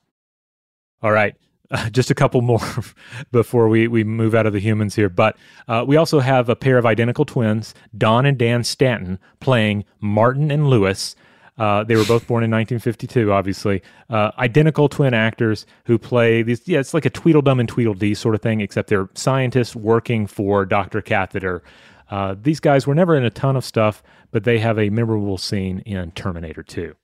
[1.02, 1.34] All right,
[1.70, 2.60] uh, just a couple more
[3.32, 5.08] before we, we move out of the humans here.
[5.08, 5.36] But
[5.68, 10.50] uh, we also have a pair of identical twins, Don and Dan Stanton, playing Martin
[10.50, 11.16] and Lewis.
[11.58, 13.82] Uh, they were both born in 1952, obviously.
[14.10, 16.66] Uh, identical twin actors who play these.
[16.68, 20.66] Yeah, it's like a Tweedledum and Tweedledee sort of thing, except they're scientists working for
[20.66, 21.00] Dr.
[21.00, 21.62] Catheter.
[22.10, 25.38] Uh, these guys were never in a ton of stuff, but they have a memorable
[25.38, 26.94] scene in Terminator 2.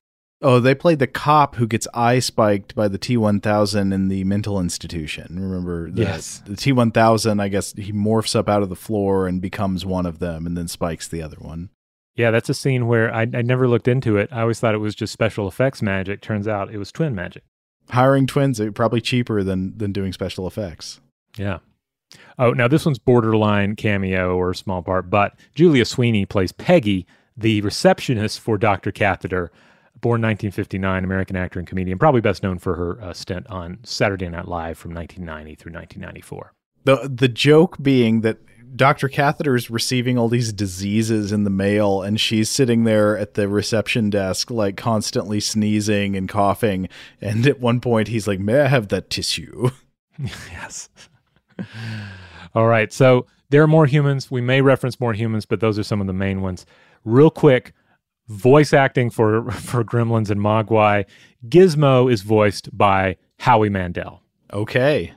[0.44, 4.08] Oh, they played the cop who gets eye spiked by the T one thousand in
[4.08, 5.38] the mental institution.
[5.38, 5.88] Remember?
[5.88, 6.42] The, yes.
[6.44, 7.38] The T one thousand.
[7.38, 10.56] I guess he morphs up out of the floor and becomes one of them, and
[10.56, 11.70] then spikes the other one.
[12.14, 14.28] Yeah, that's a scene where I, I never looked into it.
[14.32, 16.20] I always thought it was just special effects magic.
[16.20, 17.42] Turns out it was twin magic.
[17.90, 21.00] Hiring twins is probably cheaper than than doing special effects.
[21.36, 21.58] Yeah.
[22.38, 27.06] Oh, now this one's borderline cameo or small part, but Julia Sweeney plays Peggy,
[27.36, 28.92] the receptionist for Dr.
[28.92, 29.50] Catheter,
[30.00, 34.28] born 1959, American actor and comedian, probably best known for her uh, stint on Saturday
[34.28, 36.52] Night Live from 1990 through 1994.
[36.84, 38.38] The the joke being that
[38.74, 39.08] Dr.
[39.08, 43.48] Catheter is receiving all these diseases in the mail, and she's sitting there at the
[43.48, 46.88] reception desk, like constantly sneezing and coughing.
[47.20, 49.70] And at one point, he's like, May I have that tissue?
[50.50, 50.88] yes.
[52.54, 52.92] all right.
[52.92, 54.30] So there are more humans.
[54.30, 56.64] We may reference more humans, but those are some of the main ones.
[57.04, 57.72] Real quick
[58.28, 61.04] voice acting for, for Gremlins and Mogwai.
[61.48, 64.22] Gizmo is voiced by Howie Mandel.
[64.52, 65.12] Okay.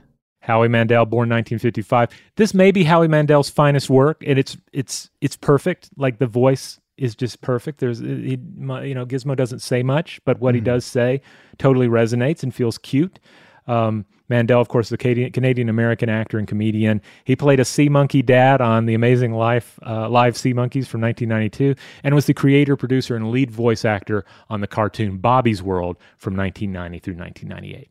[0.46, 2.08] Howie Mandel, born 1955.
[2.36, 5.90] This may be Howie Mandel's finest work, and it's it's it's perfect.
[5.96, 7.80] Like the voice is just perfect.
[7.80, 10.56] There's he, you know Gizmo doesn't say much, but what mm.
[10.56, 10.66] he mm-hmm.
[10.66, 11.20] does say
[11.58, 13.18] totally resonates and feels cute.
[13.66, 17.02] Um, Mandel, of course, the Canadian American actor and comedian.
[17.24, 21.00] He played a sea monkey dad on The Amazing Life uh, Live Sea Monkeys from
[21.00, 21.74] 1992,
[22.04, 26.36] and was the creator, producer, and lead voice actor on the cartoon Bobby's World from
[26.36, 27.90] 1990 through 1998.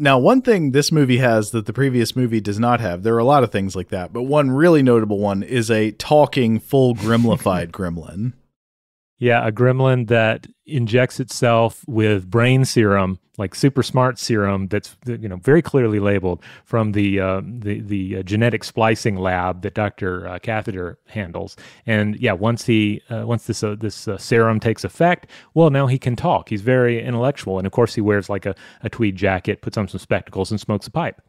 [0.00, 3.18] Now, one thing this movie has that the previous movie does not have, there are
[3.18, 6.94] a lot of things like that, but one really notable one is a talking, full
[6.96, 8.32] gremlified gremlin.
[9.20, 15.28] Yeah, a gremlin that injects itself with brain serum, like super smart serum, that's you
[15.28, 20.28] know very clearly labeled from the uh, the the uh, genetic splicing lab that Doctor
[20.28, 21.56] uh, Catheter handles.
[21.84, 25.88] And yeah, once he uh, once this uh, this uh, serum takes effect, well, now
[25.88, 26.48] he can talk.
[26.48, 28.54] He's very intellectual, and of course he wears like a,
[28.84, 31.20] a tweed jacket, puts on some spectacles, and smokes a pipe.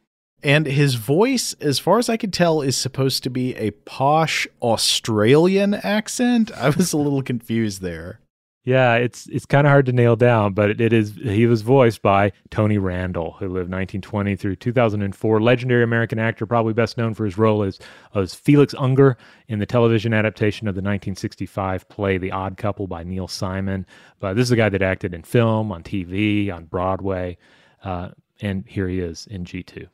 [0.42, 4.48] And his voice, as far as I could tell, is supposed to be a posh
[4.62, 6.52] Australian accent.
[6.54, 8.20] I was a little confused there.
[8.66, 11.16] Yeah, it's it's kind of hard to nail down, but it, it is.
[11.16, 15.42] He was voiced by Tony Randall, who lived 1920 through 2004.
[15.42, 17.80] Legendary American actor, probably best known for his role as
[18.14, 19.18] as Felix Unger
[19.48, 23.86] in the television adaptation of the 1965 play The Odd Couple by Neil Simon.
[24.20, 27.38] But this is a guy that acted in film, on TV, on Broadway,
[27.84, 28.10] uh,
[28.42, 29.88] and here he is in G2.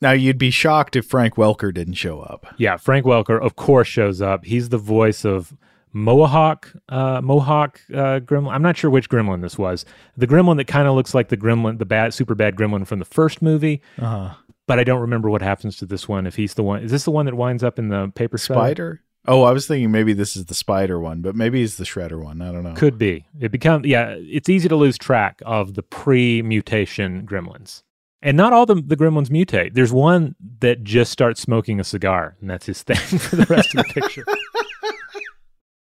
[0.00, 2.46] Now you'd be shocked if Frank Welker didn't show up.
[2.58, 4.44] Yeah, Frank Welker, of course, shows up.
[4.44, 5.56] He's the voice of
[5.92, 8.52] Mohawk, uh, Mohawk uh, gremlin.
[8.52, 9.84] I'm not sure which gremlin this was.
[10.16, 12.98] The gremlin that kind of looks like the gremlin, the bad, super bad gremlin from
[12.98, 13.80] the first movie.
[13.98, 14.34] Uh-huh.
[14.66, 16.26] But I don't remember what happens to this one.
[16.26, 19.02] If he's the one, is this the one that winds up in the paper spider?
[19.26, 22.22] Oh, I was thinking maybe this is the spider one, but maybe it's the shredder
[22.22, 22.42] one.
[22.42, 22.74] I don't know.
[22.74, 23.26] Could be.
[23.40, 24.16] It becomes yeah.
[24.18, 27.83] It's easy to lose track of the pre-mutation gremlins.
[28.24, 29.74] And not all the, the gremlins mutate.
[29.74, 33.74] There's one that just starts smoking a cigar, and that's his thing for the rest
[33.74, 34.24] of the picture.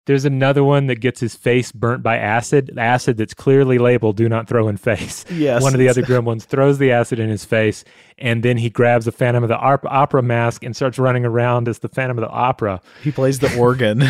[0.05, 4.27] There's another one that gets his face burnt by acid, acid that's clearly labeled "Do
[4.27, 5.63] not throw in face." Yes.
[5.63, 7.85] One of the other gremlins throws the acid in his face,
[8.17, 11.81] and then he grabs a Phantom of the Opera mask and starts running around as
[11.81, 12.81] the Phantom of the Opera.
[13.03, 14.03] He plays the organ.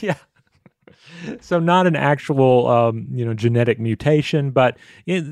[0.00, 0.16] yeah.
[1.40, 5.24] So not an actual, um, you know, genetic mutation, but it,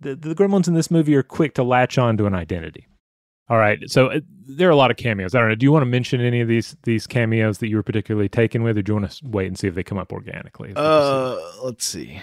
[0.00, 2.86] the, the gremlins in this movie are quick to latch on to an identity.
[3.48, 3.78] All right.
[3.88, 5.34] So uh, there are a lot of cameos.
[5.34, 5.54] I don't know.
[5.54, 8.62] Do you want to mention any of these these cameos that you were particularly taken
[8.62, 10.72] with, or do you want to wait and see if they come up organically?
[10.74, 12.20] Uh, let's see.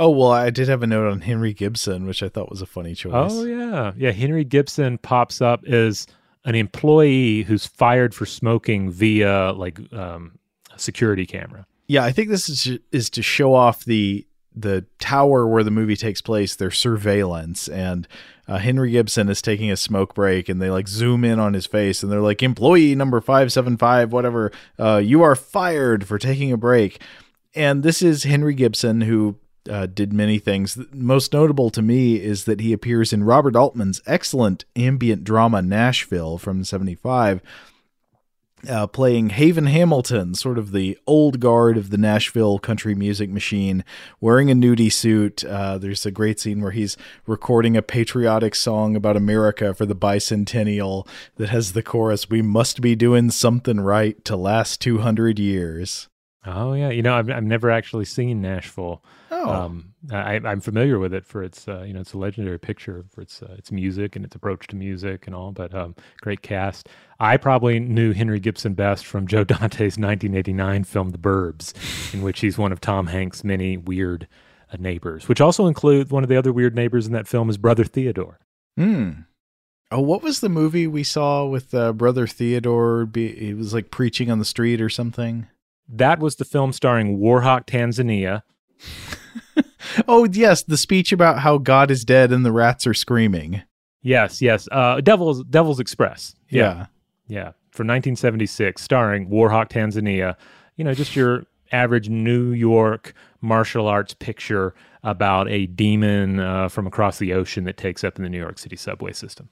[0.00, 2.66] Oh well, I did have a note on Henry Gibson, which I thought was a
[2.66, 3.32] funny choice.
[3.32, 4.10] Oh yeah, yeah.
[4.10, 6.06] Henry Gibson pops up as
[6.44, 10.38] an employee who's fired for smoking via like um,
[10.72, 11.66] a security camera.
[11.90, 14.24] Yeah, I think this is is to show off the
[14.54, 18.06] the tower where the movie takes place, their surveillance, and
[18.46, 21.66] uh, Henry Gibson is taking a smoke break, and they like zoom in on his
[21.66, 26.16] face, and they're like, "Employee number five seven five, whatever, uh, you are fired for
[26.16, 27.02] taking a break."
[27.56, 30.78] And this is Henry Gibson, who uh, did many things.
[30.92, 36.38] Most notable to me is that he appears in Robert Altman's excellent ambient drama Nashville
[36.38, 37.42] from '75
[38.68, 43.84] uh, playing Haven Hamilton, sort of the old guard of the Nashville country music machine,
[44.20, 45.44] wearing a nudie suit.
[45.44, 46.96] Uh, there's a great scene where he's
[47.26, 51.06] recording a patriotic song about America for the bicentennial
[51.36, 56.08] that has the chorus, We must be doing something right to last 200 years.
[56.44, 56.90] Oh, yeah.
[56.90, 59.02] You know, I've, I've never actually seen Nashville.
[59.30, 59.48] Oh.
[59.48, 63.04] Um, I, am familiar with it for its, uh, you know, it's a legendary picture
[63.10, 65.52] for its uh, its music and its approach to music and all.
[65.52, 66.88] But um, great cast.
[67.20, 71.74] I probably knew Henry Gibson best from Joe Dante's 1989 film The Burbs,
[72.12, 74.26] in which he's one of Tom Hanks' many weird
[74.72, 77.56] uh, neighbors, which also include one of the other weird neighbors in that film is
[77.56, 78.40] Brother Theodore.
[78.76, 79.10] Hmm.
[79.92, 83.06] Oh, what was the movie we saw with uh, Brother Theodore?
[83.06, 85.48] Be, he was like preaching on the street or something.
[85.88, 88.42] That was the film starring Warhawk Tanzania.
[90.08, 93.62] oh yes, the speech about how God is dead and the rats are screaming.
[94.02, 94.68] Yes, yes.
[94.72, 96.34] Uh, Devil's Devil's Express.
[96.48, 96.62] Yeah.
[96.62, 96.86] yeah,
[97.28, 97.52] yeah.
[97.70, 100.36] For 1976, starring Warhawk Tanzania.
[100.76, 106.86] You know, just your average New York martial arts picture about a demon uh, from
[106.86, 109.48] across the ocean that takes up in the New York City subway system.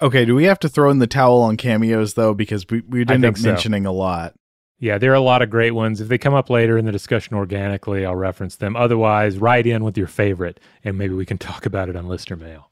[0.00, 2.34] Okay, do we have to throw in the towel on cameos though?
[2.34, 3.48] Because we we end up so.
[3.48, 4.34] mentioning a lot.
[4.82, 6.00] Yeah, there are a lot of great ones.
[6.00, 8.74] If they come up later in the discussion organically, I'll reference them.
[8.74, 12.36] Otherwise, write in with your favorite, and maybe we can talk about it on listener
[12.36, 12.68] mail.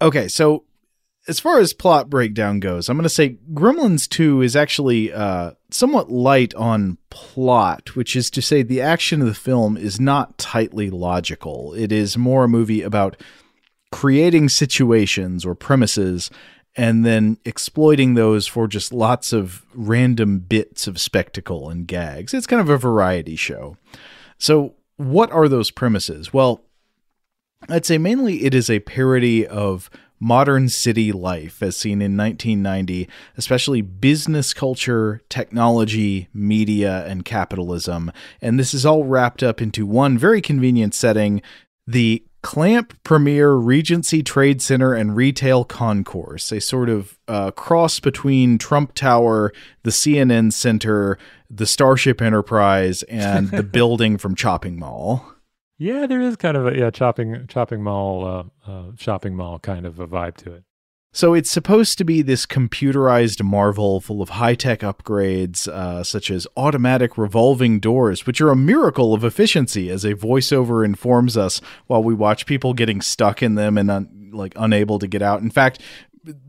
[0.00, 0.64] Okay, so
[1.28, 5.50] as far as plot breakdown goes, I'm going to say Gremlins 2 is actually uh,
[5.70, 10.38] somewhat light on plot, which is to say the action of the film is not
[10.38, 11.74] tightly logical.
[11.74, 13.14] It is more a movie about
[13.90, 16.30] creating situations or premises
[16.76, 22.32] and then exploiting those for just lots of random bits of spectacle and gags.
[22.32, 23.76] It's kind of a variety show.
[24.38, 26.32] So, what are those premises?
[26.32, 26.64] Well,
[27.68, 29.90] I'd say mainly it is a parody of
[30.22, 38.12] modern city life as seen in 1990, especially business culture, technology, media, and capitalism.
[38.40, 41.42] And this is all wrapped up into one very convenient setting
[41.88, 48.58] the Clamp Premier Regency Trade Center and Retail Concourse, a sort of uh, cross between
[48.58, 49.52] Trump Tower,
[49.84, 51.18] the CNN Center,
[51.48, 55.24] the Starship Enterprise, and the building from Chopping Mall.
[55.78, 59.84] Yeah, there is kind of a yeah chopping chopping mall uh, uh, shopping mall kind
[59.84, 60.64] of a vibe to it.
[61.14, 66.30] So it's supposed to be this computerized marvel full of high tech upgrades, uh, such
[66.30, 71.60] as automatic revolving doors, which are a miracle of efficiency, as a voiceover informs us
[71.86, 75.42] while we watch people getting stuck in them and un- like unable to get out.
[75.42, 75.82] In fact,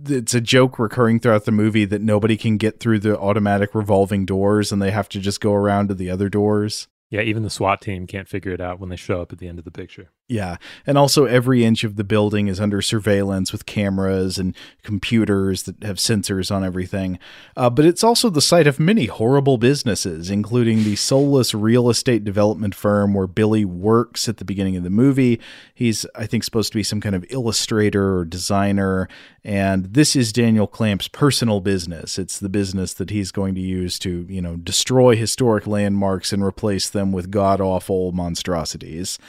[0.07, 4.26] it's a joke recurring throughout the movie that nobody can get through the automatic revolving
[4.26, 6.88] doors and they have to just go around to the other doors.
[7.09, 9.47] Yeah, even the SWAT team can't figure it out when they show up at the
[9.47, 10.09] end of the picture.
[10.34, 10.57] Yeah.
[10.88, 15.84] And also, every inch of the building is under surveillance with cameras and computers that
[15.84, 17.19] have sensors on everything.
[17.55, 22.23] Uh, but it's also the site of many horrible businesses, including the soulless real estate
[22.23, 25.39] development firm where Billy works at the beginning of the movie.
[25.71, 29.07] He's, I think, supposed to be some kind of illustrator or designer.
[29.43, 32.17] And this is Daniel Clamp's personal business.
[32.17, 36.43] It's the business that he's going to use to, you know, destroy historic landmarks and
[36.43, 39.19] replace them with god awful monstrosities.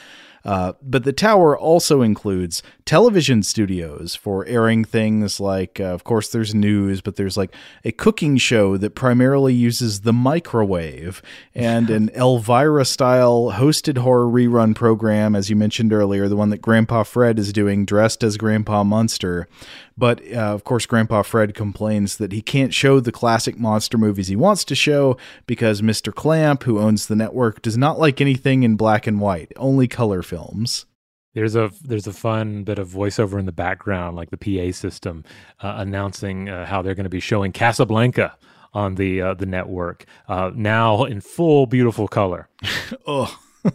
[0.45, 6.29] Uh, but the tower also includes television studios for airing things like, uh, of course,
[6.29, 11.23] there's news, but there's like a cooking show that primarily uses the microwave
[11.55, 16.61] and an Elvira style hosted horror rerun program, as you mentioned earlier, the one that
[16.63, 19.49] Grandpa Fred is doing dressed as Grandpa Munster.
[19.97, 24.29] But uh, of course, Grandpa Fred complains that he can't show the classic monster movies
[24.29, 25.17] he wants to show
[25.47, 26.13] because Mr.
[26.13, 30.23] Clamp, who owns the network, does not like anything in black and white, only color
[30.23, 30.87] films.
[31.35, 35.25] There's a there's a fun bit of voiceover in the background, like the PA system,
[35.61, 38.37] uh, announcing uh, how they're going to be showing Casablanca
[38.73, 42.49] on the uh, the network uh, now in full beautiful color.
[43.07, 43.39] oh.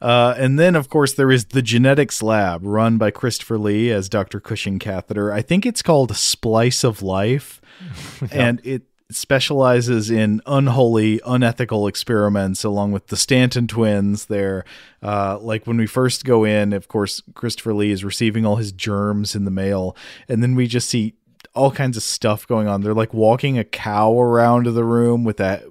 [0.00, 4.08] uh, and then, of course, there is the genetics lab run by Christopher Lee as
[4.08, 4.40] Dr.
[4.40, 5.32] Cushing Catheter.
[5.32, 7.60] I think it's called Splice of Life,
[8.32, 14.26] and it specializes in unholy, unethical experiments along with the Stanton twins.
[14.26, 14.64] There,
[15.02, 18.72] uh, like when we first go in, of course, Christopher Lee is receiving all his
[18.72, 19.96] germs in the mail,
[20.28, 21.14] and then we just see
[21.54, 22.82] all kinds of stuff going on.
[22.82, 25.64] They're like walking a cow around the room with that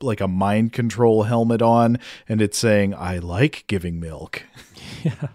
[0.00, 1.98] like a mind control helmet on,
[2.28, 4.42] and it's saying, "I like giving milk."
[5.02, 5.28] Yeah.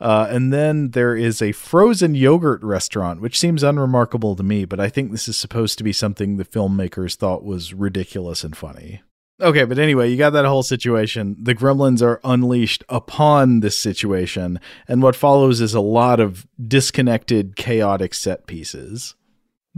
[0.00, 4.78] Uh, and then there is a frozen yogurt restaurant, which seems unremarkable to me, but
[4.78, 9.02] I think this is supposed to be something the filmmakers thought was ridiculous and funny.
[9.40, 11.36] Okay, but anyway, you got that whole situation.
[11.40, 17.54] The gremlins are unleashed upon this situation, and what follows is a lot of disconnected,
[17.56, 19.14] chaotic set pieces.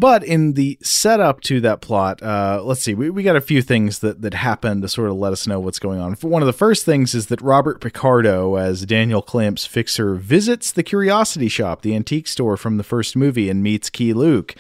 [0.01, 3.61] But in the setup to that plot, uh, let's see, we, we got a few
[3.61, 6.15] things that, that happen to sort of let us know what's going on.
[6.15, 10.83] One of the first things is that Robert Picardo, as Daniel Clamp's fixer, visits the
[10.83, 14.55] curiosity shop, the antique store from the first movie, and meets Keye Luke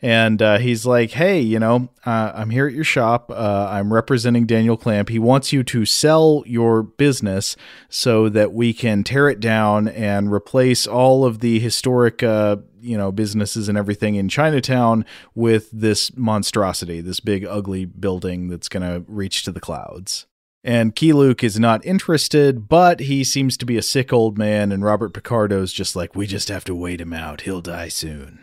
[0.00, 3.30] and uh, he's like, "Hey, you know, uh, I'm here at your shop.
[3.30, 5.08] Uh, I'm representing Daniel Clamp.
[5.08, 7.56] He wants you to sell your business
[7.88, 12.96] so that we can tear it down and replace all of the historic, uh, you
[12.96, 15.04] know, businesses and everything in Chinatown
[15.34, 20.26] with this monstrosity, this big ugly building that's going to reach to the clouds."
[20.64, 24.72] And Keye Luke is not interested, but he seems to be a sick old man,
[24.72, 27.42] and Robert Picardo's just like, we just have to wait him out.
[27.42, 28.40] He'll die soon.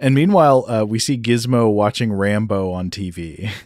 [0.00, 3.50] And meanwhile, uh, we see Gizmo watching Rambo on TV.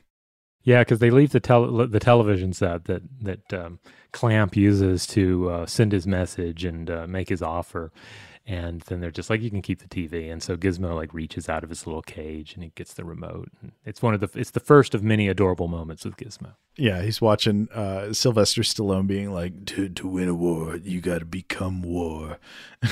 [0.63, 3.79] Yeah, because they leave the tel- the television set that that um,
[4.11, 7.93] Clamp uses to uh, send his message and uh, make his offer,
[8.47, 11.49] and then they're just like, "You can keep the TV." And so Gizmo like reaches
[11.49, 13.51] out of his little cage and he gets the remote.
[13.61, 16.55] And it's one of the it's the first of many adorable moments with Gizmo.
[16.77, 21.19] Yeah, he's watching uh, Sylvester Stallone being like, "To to win a war, you got
[21.19, 22.39] to become war."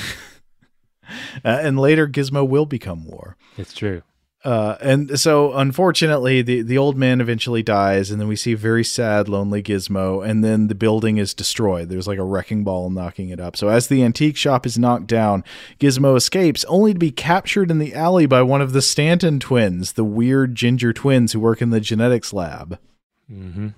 [1.43, 3.37] Uh, and later, Gizmo will become War.
[3.57, 4.01] It's true.
[4.45, 8.83] Uh, and so, unfortunately, the, the old man eventually dies, and then we see very
[8.83, 11.89] sad, lonely Gizmo, and then the building is destroyed.
[11.89, 13.57] There's like a wrecking ball knocking it up.
[13.57, 15.43] So, as the antique shop is knocked down,
[15.79, 19.93] Gizmo escapes, only to be captured in the alley by one of the Stanton twins,
[19.93, 22.77] the weird ginger twins who work in the genetics lab.
[23.31, 23.69] Mm-hmm.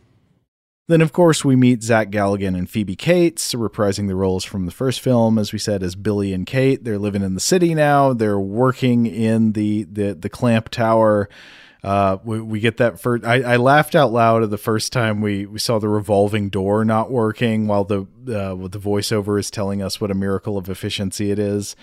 [0.87, 4.71] Then, of course, we meet Zach Galligan and Phoebe Cates, reprising the roles from the
[4.71, 6.85] first film, as we said, as Billy and Kate.
[6.85, 8.13] They're living in the city now.
[8.13, 11.27] They're working in the the, the clamp tower.
[11.83, 13.25] Uh, we, we get that first.
[13.25, 16.85] I, I laughed out loud at the first time we, we saw the revolving door
[16.85, 21.31] not working, while the uh, the voiceover is telling us what a miracle of efficiency
[21.31, 21.75] it is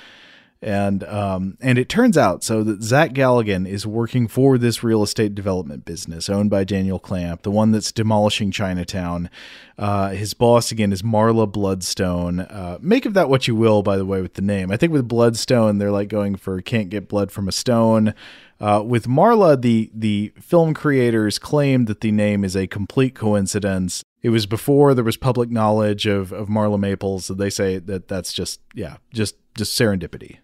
[0.64, 5.02] and um, and it turns out so that Zach Galligan is working for this real
[5.02, 9.28] estate development business owned by Daniel Clamp, the one that's demolishing Chinatown.
[9.76, 12.40] Uh, his boss again is Marla Bloodstone.
[12.40, 14.70] Uh, make of that what you will, by the way, with the name.
[14.70, 18.14] I think with Bloodstone, they're like going for can't get blood from a stone.
[18.58, 24.02] Uh, with Marla, the the film creators claimed that the name is a complete coincidence.
[24.22, 28.08] It was before there was public knowledge of of Marla Maples, so they say that
[28.08, 30.38] that's just yeah, just just serendipity.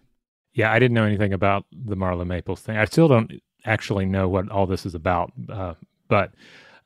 [0.53, 2.77] Yeah, I didn't know anything about the Marla Maples thing.
[2.77, 3.31] I still don't
[3.65, 5.75] actually know what all this is about, uh,
[6.07, 6.33] but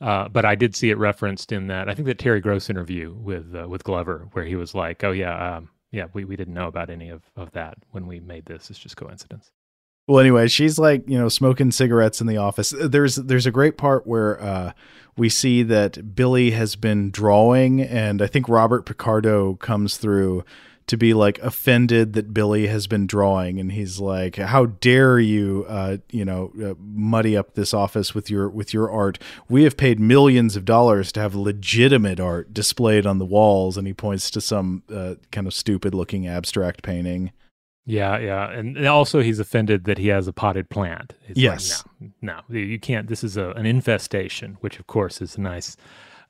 [0.02, 1.90] uh, but I did see it referenced in that.
[1.90, 5.12] I think that Terry Gross interview with uh, with Glover, where he was like, "Oh
[5.12, 8.46] yeah, um, yeah, we, we didn't know about any of, of that when we made
[8.46, 8.70] this.
[8.70, 9.52] It's just coincidence."
[10.08, 12.74] Well, anyway, she's like, you know, smoking cigarettes in the office.
[12.80, 14.74] There's there's a great part where uh,
[15.18, 20.44] we see that Billy has been drawing, and I think Robert Picardo comes through
[20.88, 25.66] to be like offended that Billy has been drawing, and he's like, "How dare you,
[25.68, 29.20] uh, you know, uh, muddy up this office with your with your art?
[29.50, 33.88] We have paid millions of dollars to have legitimate art displayed on the walls." And
[33.88, 37.32] he points to some uh, kind of stupid looking abstract painting.
[37.88, 41.14] Yeah, yeah, and also he's offended that he has a potted plant.
[41.28, 43.08] It's yes, like, no, no, you can't.
[43.08, 45.78] This is a, an infestation, which of course is a nice,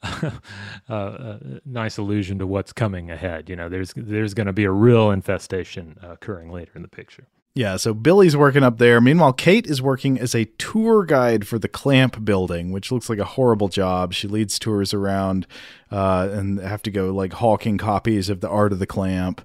[0.90, 3.50] uh, uh, nice allusion to what's coming ahead.
[3.50, 6.88] You know, there's there's going to be a real infestation uh, occurring later in the
[6.88, 7.28] picture.
[7.54, 9.00] Yeah, so Billy's working up there.
[9.00, 13.20] Meanwhile, Kate is working as a tour guide for the Clamp building, which looks like
[13.20, 14.14] a horrible job.
[14.14, 15.48] She leads tours around
[15.90, 19.42] uh, and have to go like hawking copies of the art of the Clamp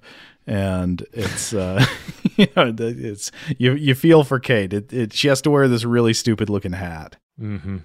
[0.47, 1.85] and it's uh
[2.35, 4.73] you know it's you you feel for Kate.
[4.73, 7.17] It, it she has to wear this really stupid looking hat.
[7.39, 7.77] Mm-hmm.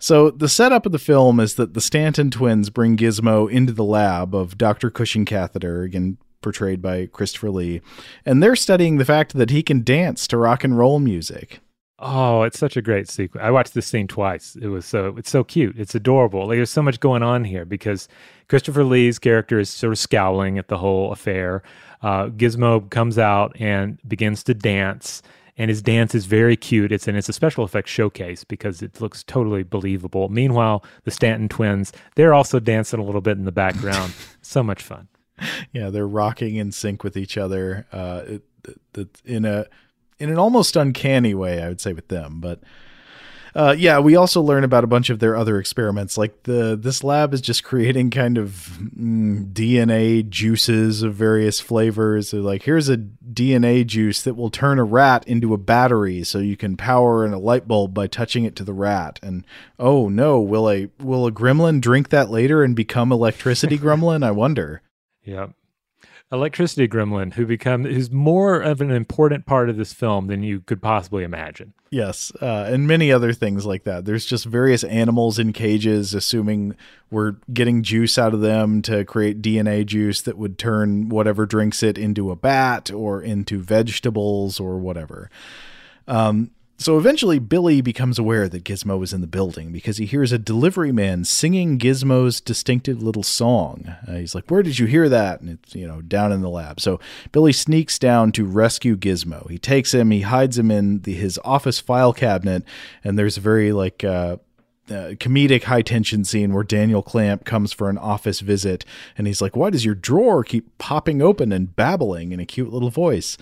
[0.00, 3.84] So the setup of the film is that the Stanton twins bring Gizmo into the
[3.84, 4.90] lab of Dr.
[4.90, 7.80] Cushing Catheter, again portrayed by Christopher Lee,
[8.26, 11.60] and they're studying the fact that he can dance to rock and roll music.
[11.98, 13.42] Oh, it's such a great sequence.
[13.42, 14.56] I watched this scene twice.
[14.60, 15.78] It was so it's so cute.
[15.78, 16.46] It's adorable.
[16.46, 18.08] Like there's so much going on here because
[18.48, 21.62] Christopher Lee's character is sort of scowling at the whole affair.
[22.02, 25.22] Uh, Gizmo comes out and begins to dance,
[25.56, 26.92] and his dance is very cute.
[26.92, 30.28] It's and it's a special effects showcase because it looks totally believable.
[30.28, 34.12] Meanwhile, the Stanton twins they're also dancing a little bit in the background.
[34.42, 35.08] so much fun.
[35.72, 37.86] Yeah, they're rocking in sync with each other.
[37.90, 39.66] Uh, it, it, it, in a
[40.18, 42.40] in an almost uncanny way, I would say, with them.
[42.40, 42.60] But
[43.54, 46.18] uh, yeah, we also learn about a bunch of their other experiments.
[46.18, 52.30] Like the this lab is just creating kind of mm, DNA juices of various flavors.
[52.30, 56.38] They're like, here's a DNA juice that will turn a rat into a battery, so
[56.38, 59.20] you can power in a light bulb by touching it to the rat.
[59.22, 59.46] And
[59.78, 64.24] oh no, will a will a gremlin drink that later and become electricity gremlin?
[64.24, 64.82] I wonder.
[65.24, 65.52] Yep
[66.32, 70.60] electricity gremlin who become who's more of an important part of this film than you
[70.60, 71.72] could possibly imagine.
[71.90, 74.04] Yes, uh, and many other things like that.
[74.04, 76.74] There's just various animals in cages, assuming
[77.10, 81.84] we're getting juice out of them to create DNA juice that would turn whatever drinks
[81.84, 85.30] it into a bat or into vegetables or whatever.
[86.08, 90.32] Um, so eventually, Billy becomes aware that Gizmo is in the building because he hears
[90.32, 93.94] a delivery man singing Gizmo's distinctive little song.
[94.06, 95.40] Uh, he's like, Where did you hear that?
[95.40, 96.80] And it's, you know, down in the lab.
[96.80, 96.98] So
[97.30, 99.48] Billy sneaks down to rescue Gizmo.
[99.48, 102.64] He takes him, he hides him in the, his office file cabinet,
[103.04, 104.38] and there's a very, like, uh,
[104.90, 108.84] uh, comedic high tension scene where Daniel Clamp comes for an office visit
[109.16, 112.72] and he's like, Why does your drawer keep popping open and babbling in a cute
[112.72, 113.38] little voice?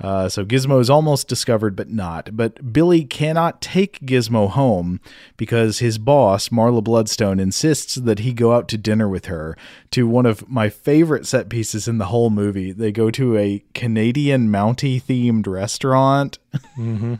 [0.00, 2.36] Uh, so Gizmo is almost discovered, but not.
[2.36, 5.00] But Billy cannot take Gizmo home
[5.36, 9.56] because his boss, Marla Bloodstone, insists that he go out to dinner with her
[9.90, 12.72] to one of my favorite set pieces in the whole movie.
[12.72, 16.38] They go to a Canadian Mountie themed restaurant.
[16.78, 17.14] mm-hmm.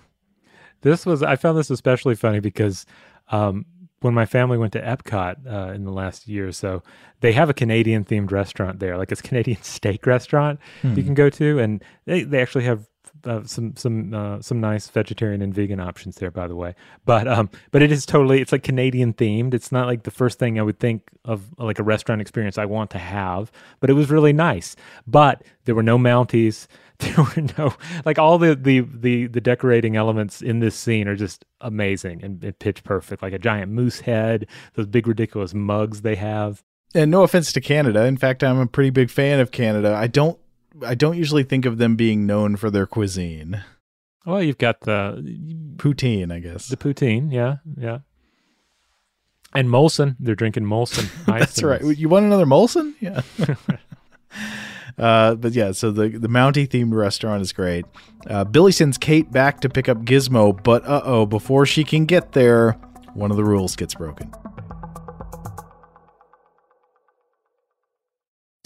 [0.83, 2.87] This was, I found this especially funny because
[3.29, 3.67] um,
[4.01, 6.83] when my family went to Epcot uh, in the last year or so,
[7.21, 10.95] they have a Canadian themed restaurant there, like it's Canadian steak restaurant hmm.
[10.95, 12.87] you can go to, and they, they actually have
[13.25, 16.75] uh, some some uh, some nice vegetarian and vegan options there, by the way.
[17.05, 19.55] But um, but it is totally it's like Canadian themed.
[19.55, 22.65] It's not like the first thing I would think of like a restaurant experience I
[22.65, 23.51] want to have.
[23.81, 24.77] But it was really nice.
[25.07, 26.67] But there were no Mounties.
[27.01, 27.73] There were no
[28.05, 32.45] like all the the the the decorating elements in this scene are just amazing and,
[32.45, 33.23] and pitch perfect.
[33.23, 36.63] Like a giant moose head, those big ridiculous mugs they have.
[36.95, 38.05] And no offense to Canada.
[38.05, 39.95] In fact, I'm a pretty big fan of Canada.
[39.95, 40.39] I don't
[40.85, 43.63] I don't usually think of them being known for their cuisine.
[44.27, 45.23] Well, you've got the
[45.77, 46.69] poutine, I guess.
[46.69, 48.01] The poutine, yeah, yeah.
[49.55, 51.09] And Molson, they're drinking Molson.
[51.27, 51.83] That's right.
[51.83, 52.95] You want another Molson?
[53.01, 53.23] Yeah.
[54.99, 57.85] uh, but yeah, so the the Mountie themed restaurant is great.
[58.29, 62.05] Uh, Billy sends Kate back to pick up Gizmo, but uh oh, before she can
[62.05, 62.73] get there,
[63.15, 64.33] one of the rules gets broken.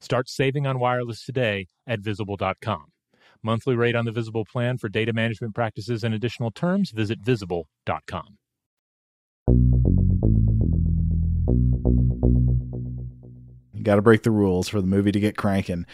[0.00, 2.86] Start saving on wireless today at visible.com.
[3.42, 8.38] Monthly rate on the Visible plan for data management practices and additional terms, visit visible.com.
[13.72, 15.86] You got to break the rules for the movie to get cranking.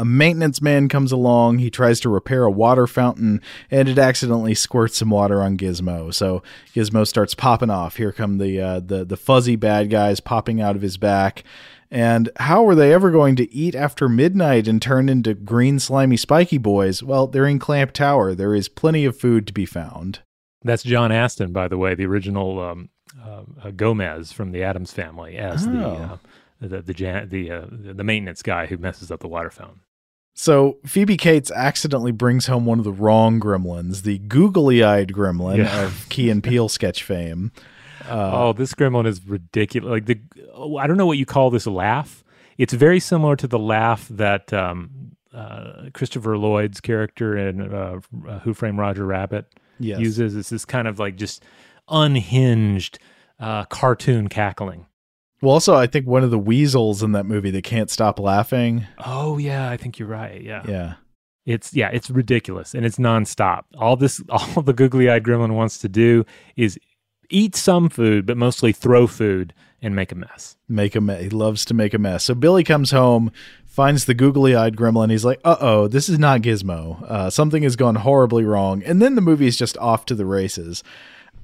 [0.00, 1.58] A maintenance man comes along.
[1.58, 6.14] He tries to repair a water fountain, and it accidentally squirts some water on Gizmo.
[6.14, 7.96] So Gizmo starts popping off.
[7.96, 11.42] Here come the uh, the the fuzzy bad guys popping out of his back.
[11.90, 16.16] And how were they ever going to eat after midnight and turn into green, slimy,
[16.16, 17.02] spiky boys?
[17.02, 18.34] Well, they're in Clamp Tower.
[18.34, 20.20] There is plenty of food to be found.
[20.62, 22.90] That's John Astin, by the way, the original um,
[23.24, 25.70] uh, Gomez from the Addams family, as oh.
[25.70, 26.16] the uh,
[26.60, 29.80] the the the, uh, the maintenance guy who messes up the water fountain.
[30.34, 35.84] So Phoebe Cates accidentally brings home one of the wrong gremlins, the googly-eyed gremlin yeah.
[35.84, 37.50] of Key and Peele sketch fame.
[38.08, 39.90] Uh, oh, this gremlin is ridiculous.
[39.90, 40.20] Like the,
[40.78, 42.24] I don't know what you call this laugh.
[42.56, 48.00] It's very similar to the laugh that um, uh, Christopher Lloyd's character in uh,
[48.40, 49.46] Who Framed Roger Rabbit
[49.78, 50.00] yes.
[50.00, 50.34] uses.
[50.34, 51.44] It's this kind of like just
[51.88, 52.98] unhinged
[53.38, 54.86] uh, cartoon cackling.
[55.40, 58.86] Well, also, I think one of the weasels in that movie that can't stop laughing.
[58.98, 60.42] Oh yeah, I think you're right.
[60.42, 60.94] Yeah, yeah.
[61.46, 63.62] It's yeah, it's ridiculous and it's nonstop.
[63.78, 66.26] All this, all the googly-eyed gremlin wants to do
[66.56, 66.78] is
[67.30, 70.56] eat some food, but mostly throw food and make a mess.
[70.68, 71.22] Make a mess.
[71.22, 72.24] He loves to make a mess.
[72.24, 73.30] So Billy comes home,
[73.64, 75.10] finds the googly-eyed gremlin.
[75.10, 77.02] He's like, "Uh oh, this is not Gizmo.
[77.02, 80.26] Uh, something has gone horribly wrong." And then the movie is just off to the
[80.26, 80.82] races.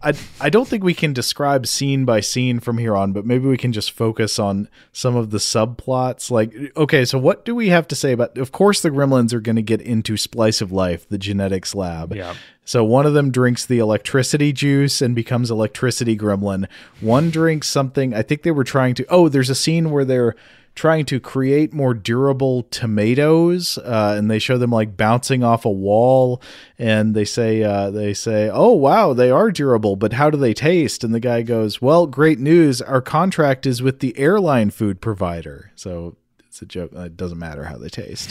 [0.04, 3.48] I, I don't think we can describe scene by scene from here on, but maybe
[3.48, 6.30] we can just focus on some of the subplots.
[6.30, 8.36] Like, okay, so what do we have to say about?
[8.36, 12.14] Of course, the gremlins are going to get into Splice of Life, the genetics lab.
[12.14, 12.34] Yeah.
[12.66, 16.68] So one of them drinks the electricity juice and becomes electricity gremlin.
[17.00, 18.14] One drinks something.
[18.14, 19.06] I think they were trying to.
[19.08, 20.34] Oh, there's a scene where they're
[20.74, 25.70] trying to create more durable tomatoes uh, and they show them like bouncing off a
[25.70, 26.42] wall
[26.78, 30.54] and they say uh, they say oh wow they are durable but how do they
[30.54, 35.00] taste and the guy goes well great news our contract is with the airline food
[35.00, 38.30] provider so it's a joke it doesn't matter how they taste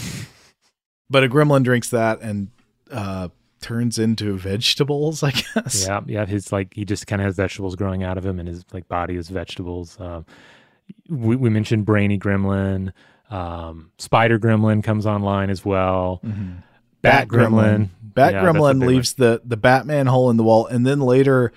[1.09, 2.49] but a gremlin drinks that and
[2.91, 3.29] uh,
[3.63, 5.85] turns into vegetables, I guess.
[5.87, 6.25] Yeah, yeah.
[6.25, 8.87] His like he just kind of has vegetables growing out of him, and his like
[8.87, 9.99] body is vegetables.
[9.99, 10.25] Um,
[11.09, 12.93] we, we mentioned Brainy Gremlin,
[13.29, 16.21] um, Spider Gremlin comes online as well.
[16.23, 16.53] Mm-hmm.
[17.01, 21.01] Bat, Gremlin, Bat Yeah, Gremlin leaves the the Batman hole in the wall, and then
[21.01, 21.51] later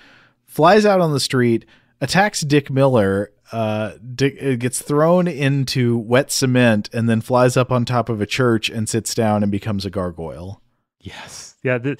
[0.44, 1.64] flies out on the street,
[2.00, 3.30] attacks Dick Miller.
[3.52, 8.20] Uh, Dick it gets thrown into wet cement, and then flies up on top of
[8.20, 10.60] a church and sits down and becomes a gargoyle.
[11.00, 11.54] Yes.
[11.62, 11.96] Yeah, the,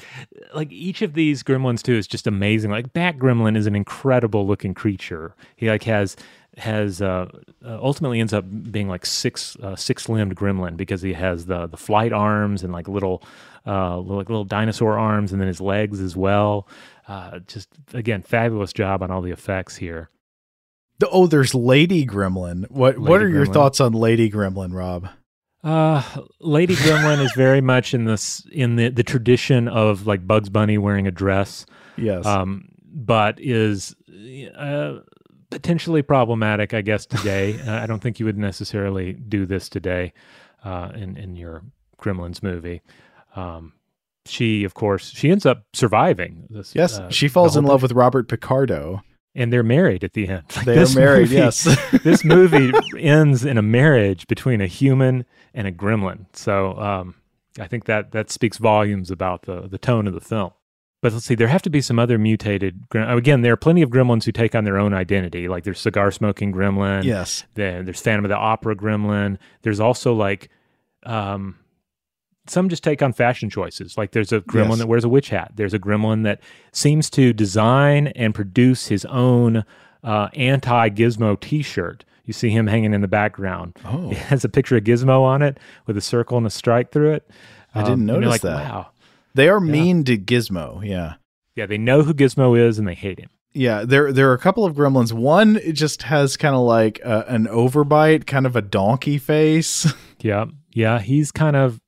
[0.54, 2.70] like each of these gremlins too is just amazing.
[2.70, 5.34] Like Bat Gremlin is an incredible looking creature.
[5.56, 6.16] He like has
[6.56, 7.26] has uh,
[7.64, 11.66] uh, ultimately ends up being like six uh, six limbed gremlin because he has the
[11.66, 13.22] the flight arms and like little
[13.66, 16.66] uh like little dinosaur arms and then his legs as well.
[17.08, 20.10] Uh, just again, fabulous job on all the effects here.
[20.98, 22.70] The- Oh, there's Lady Gremlin.
[22.70, 25.08] What what Lady are your thoughts on Lady Gremlin, Rob?
[25.62, 26.02] Uh,
[26.40, 30.78] Lady Gremlin is very much in this in the the tradition of like Bugs Bunny
[30.78, 31.66] wearing a dress.
[31.98, 32.24] Yes.
[32.24, 33.94] Um, but is
[34.56, 35.00] uh,
[35.56, 37.06] potentially problematic, I guess.
[37.06, 40.12] Today, uh, I don't think you would necessarily do this today
[40.64, 41.62] uh, in in your
[42.00, 42.82] Gremlins movie.
[43.34, 43.72] Um,
[44.26, 46.46] she, of course, she ends up surviving.
[46.50, 49.02] This, yes, uh, she falls in love with Robert Picardo.
[49.34, 50.44] and they're married at the end.
[50.56, 51.64] Like, They are married, movie- yes.
[52.02, 55.24] this movie ends in a marriage between a human
[55.54, 56.26] and a gremlin.
[56.32, 57.14] So um,
[57.60, 60.50] I think that that speaks volumes about the the tone of the film.
[61.06, 62.80] But let's see, there have to be some other mutated.
[62.92, 65.46] Again, there are plenty of gremlins who take on their own identity.
[65.46, 67.04] Like there's cigar smoking gremlin.
[67.04, 67.44] Yes.
[67.54, 69.38] Then there's Phantom of the Opera gremlin.
[69.62, 70.48] There's also like,
[71.04, 71.56] um,
[72.48, 73.96] some just take on fashion choices.
[73.96, 74.78] Like there's a gremlin Yes.
[74.78, 75.52] that wears a witch hat.
[75.54, 76.40] There's a gremlin that
[76.72, 79.64] seems to design and produce his own
[80.02, 82.04] uh, anti Gizmo T-shirt.
[82.24, 83.76] You see him hanging in the background.
[83.84, 84.10] Oh.
[84.10, 87.12] It has a picture of Gizmo on it with a circle and a strike through
[87.12, 87.30] it.
[87.76, 88.56] I didn't Um, notice like, that.
[88.72, 88.88] Wow.
[89.36, 90.84] They are mean to Gizmo.
[90.86, 91.14] Yeah.
[91.54, 93.30] Yeah, they know who Gizmo is and they hate him.
[93.52, 95.12] Yeah, there there are a couple of gremlins.
[95.12, 99.86] One just has kind of like uh, an overbite, kind of a donkey face.
[100.20, 101.78] Yeah, yeah, he's kind of,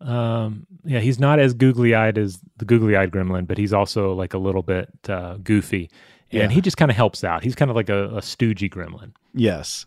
[0.00, 4.12] um, yeah, he's not as googly eyed as the googly eyed gremlin, but he's also
[4.14, 5.90] like a little bit uh, goofy,
[6.30, 6.48] and Yeah.
[6.48, 7.42] he just kind of helps out.
[7.44, 9.12] He's kind of like a, a stoogey gremlin.
[9.34, 9.86] yes.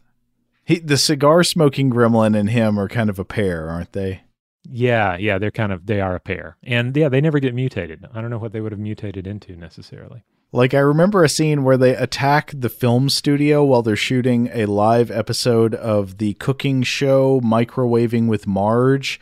[0.65, 4.23] He the cigar smoking gremlin and him are kind of a pair, aren't they?
[4.69, 8.05] Yeah, yeah, they're kind of they are a pair, and yeah, they never get mutated.
[8.13, 10.23] I don't know what they would have mutated into necessarily.
[10.51, 14.65] Like I remember a scene where they attack the film studio while they're shooting a
[14.65, 19.19] live episode of the cooking show Microwaving with Marge.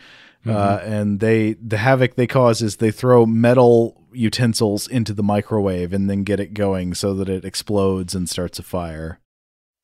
[0.48, 5.92] Uh, and they the havoc they cause is they throw metal utensils into the microwave
[5.92, 9.20] and then get it going so that it explodes and starts a fire.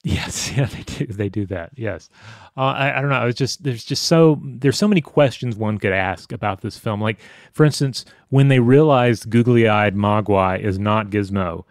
[0.04, 1.06] Yes, yeah, they do.
[1.06, 1.72] They do that.
[1.76, 2.10] Yes,
[2.58, 3.18] uh, I, I don't know.
[3.18, 6.78] I was just there's just so there's so many questions one could ask about this
[6.78, 7.02] film.
[7.02, 7.20] Like,
[7.54, 11.66] for instance, when they realized googly-eyed Mogwai is not Gizmo,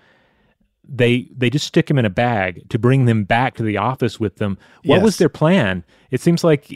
[0.89, 4.21] they they just stick him in a bag to bring them back to the office
[4.21, 4.59] with them.
[4.85, 5.85] What was their plan?
[6.11, 6.69] It seems like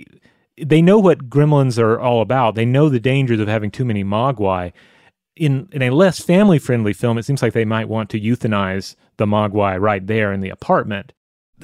[0.60, 2.54] they know what gremlins are all about.
[2.54, 4.72] They know the dangers of having too many Mogwai.
[5.36, 8.94] In in a less family friendly film, it seems like they might want to euthanize
[9.16, 11.12] the Mogwai right there in the apartment.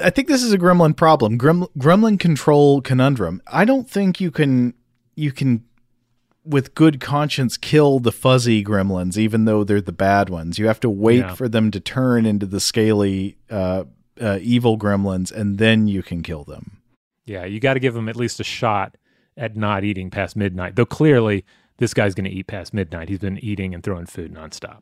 [0.01, 1.39] I think this is a gremlin problem.
[1.39, 3.43] Grem, gremlin control conundrum.
[3.47, 4.75] I don't think you can
[5.17, 5.65] you can
[6.45, 10.59] with good conscience kill the fuzzy gremlins even though they're the bad ones.
[10.59, 11.35] You have to wait Yeah.
[11.35, 13.85] for them to turn into the scaly uh,
[14.21, 16.79] uh, evil gremlins and then you can kill them.
[17.27, 18.97] Yeah, you got to give him at least a shot
[19.37, 20.77] at not eating past midnight.
[20.77, 21.45] Though clearly,
[21.77, 23.09] this guy's going to eat past midnight.
[23.09, 24.81] He's been eating and throwing food nonstop.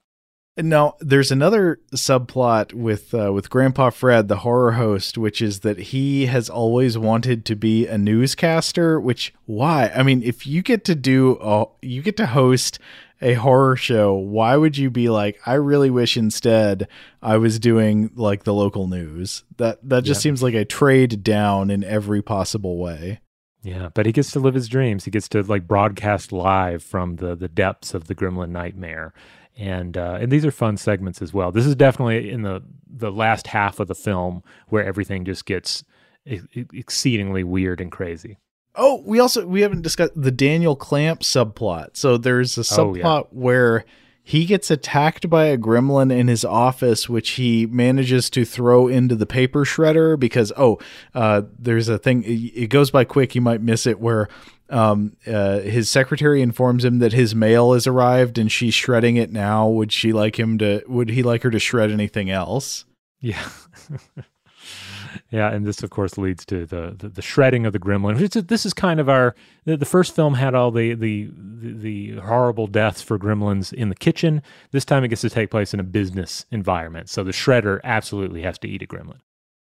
[0.58, 5.78] Now there's another subplot with uh, with Grandpa Fred, the horror host, which is that
[5.78, 9.00] he has always wanted to be a newscaster.
[9.00, 9.90] Which why?
[9.94, 12.78] I mean, if you get to do a, you get to host
[13.20, 15.38] a horror show, why would you be like?
[15.46, 16.88] I really wish instead
[17.22, 19.44] I was doing like the local news.
[19.58, 20.22] That that just Yeah.
[20.22, 23.20] seems like a trade down in every possible way.
[23.62, 25.04] Yeah, but he gets to live his dreams.
[25.04, 29.12] He gets to like broadcast live from the the depths of the Gremlin nightmare,
[29.58, 31.52] and uh, and these are fun segments as well.
[31.52, 35.84] This is definitely in the the last half of the film where everything just gets
[36.24, 36.40] e-
[36.72, 38.38] exceedingly weird and crazy.
[38.74, 41.96] Oh, we also we haven't discussed the Daniel Clamp subplot.
[41.96, 43.02] So there's a Oh, yeah.
[43.04, 43.84] subplot where
[44.22, 49.16] he gets attacked by a gremlin in his office, which he manages to throw into
[49.16, 50.78] the paper shredder because oh,
[51.14, 52.22] uh, there's a thing.
[52.26, 53.34] It goes by quick.
[53.34, 54.28] You might miss it where.
[54.70, 59.32] Um, uh, his secretary informs him that his mail has arrived and she's shredding it
[59.32, 59.68] now.
[59.68, 60.82] Would she like him to?
[60.86, 62.84] Would he like her to shred anything else?
[63.20, 63.48] Yeah.
[65.30, 68.46] Yeah, and this, of course, leads to the the, the shredding of the gremlin.
[68.48, 69.34] This is kind of our
[69.64, 73.88] the, the first film had all the, the the the horrible deaths for gremlins in
[73.88, 74.42] the kitchen.
[74.70, 77.08] This time, it gets to take place in a business environment.
[77.08, 79.20] So the shredder absolutely has to eat a gremlin.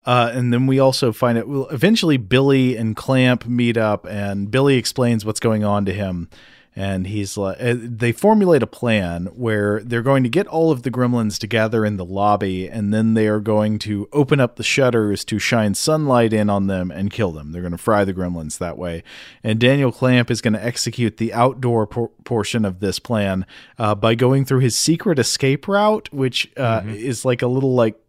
[0.07, 1.47] Uh, and then we also find it.
[1.47, 6.29] Well, eventually, Billy and Clamp meet up, and Billy explains what's going on to him
[6.77, 10.84] and he's like uh, they formulate a plan where they're going to get all of
[10.84, 14.63] the gremlins together in the lobby and then they are going to open up the
[14.63, 18.13] shutters to shine sunlight in on them and kill them they're going to fry the
[18.13, 19.01] gremlins that way
[19.43, 23.43] and daniel clamp is going to execute the outdoor por- portion of this plan
[23.79, 26.91] uh, by going through his secret escape route which uh, mm-hmm.
[26.91, 27.99] is like a little like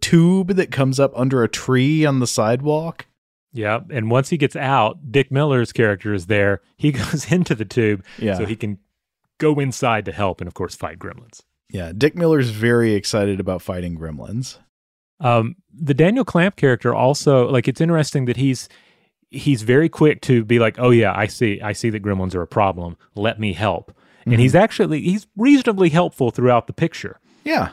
[0.00, 3.06] tube that comes up under a tree on the sidewalk
[3.52, 6.60] yeah, and once he gets out, Dick Miller's character is there.
[6.76, 8.36] He goes into the tube yeah.
[8.36, 8.78] so he can
[9.38, 11.42] go inside to help and of course fight gremlins.
[11.70, 14.58] Yeah, Dick Miller's very excited about fighting gremlins.
[15.20, 18.68] Um, the Daniel Clamp character also like it's interesting that he's
[19.30, 22.42] he's very quick to be like, "Oh yeah, I see I see that gremlins are
[22.42, 22.96] a problem.
[23.14, 24.32] Let me help." Mm-hmm.
[24.32, 27.18] And he's actually he's reasonably helpful throughout the picture.
[27.44, 27.70] Yeah.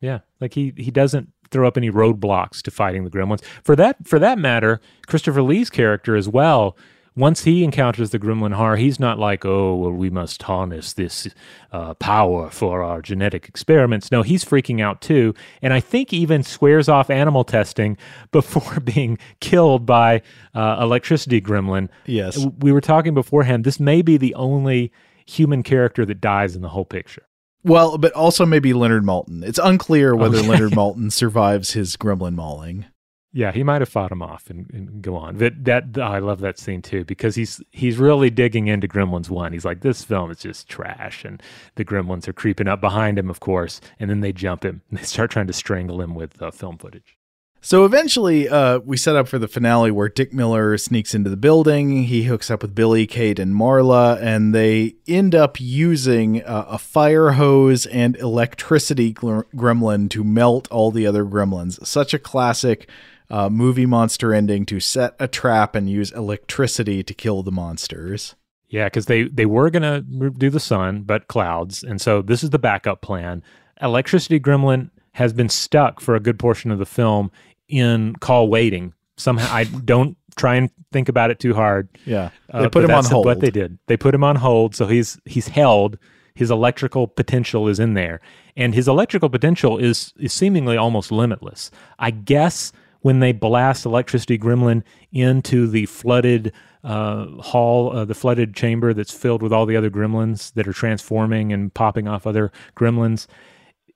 [0.00, 3.42] Yeah, like he he doesn't throw up any roadblocks to fighting the gremlins.
[3.64, 6.76] For that for that matter, Christopher Lee's character as well.
[7.16, 11.26] Once he encounters the gremlin horror, he's not like, oh, well, we must harness this
[11.72, 14.12] uh, power for our genetic experiments.
[14.12, 15.34] No, he's freaking out too.
[15.60, 17.96] And I think even swears off animal testing
[18.30, 20.22] before being killed by
[20.54, 21.88] uh, electricity gremlin.
[22.06, 22.46] Yes.
[22.60, 23.64] We were talking beforehand.
[23.64, 24.92] This may be the only
[25.26, 27.24] human character that dies in the whole picture.
[27.64, 29.44] Well, but also maybe Leonard Maltin.
[29.44, 30.48] It's unclear whether okay.
[30.48, 32.86] Leonard Maltin survives his gremlin mauling.
[33.30, 35.36] Yeah, he might have fought him off and, and go on.
[35.36, 39.28] That that oh, I love that scene too because he's he's really digging into Gremlins
[39.28, 39.52] one.
[39.52, 41.42] He's like, this film is just trash, and
[41.74, 44.80] the Gremlins are creeping up behind him, of course, and then they jump him.
[44.88, 47.17] And they start trying to strangle him with uh, film footage.
[47.60, 51.36] So eventually, uh, we set up for the finale where Dick Miller sneaks into the
[51.36, 52.04] building.
[52.04, 56.78] He hooks up with Billy, Kate, and Marla, and they end up using uh, a
[56.78, 61.84] fire hose and electricity gremlin to melt all the other gremlins.
[61.84, 62.88] Such a classic
[63.28, 68.36] uh, movie monster ending to set a trap and use electricity to kill the monsters.
[68.68, 72.50] Yeah, because they they were gonna do the sun, but clouds, and so this is
[72.50, 73.42] the backup plan.
[73.80, 77.30] Electricity gremlin has been stuck for a good portion of the film
[77.68, 78.94] in call waiting.
[79.16, 81.88] Somehow, I don't try and think about it too hard.
[82.04, 83.26] Yeah, they uh, put him on hold.
[83.26, 85.98] What they did, they put him on hold, so he's he's held.
[86.34, 88.20] His electrical potential is in there,
[88.56, 91.70] and his electrical potential is is seemingly almost limitless.
[91.98, 94.82] I guess when they blast electricity gremlin
[95.12, 96.52] into the flooded
[96.84, 100.72] uh, hall, uh, the flooded chamber that's filled with all the other gremlins that are
[100.72, 103.26] transforming and popping off other gremlins,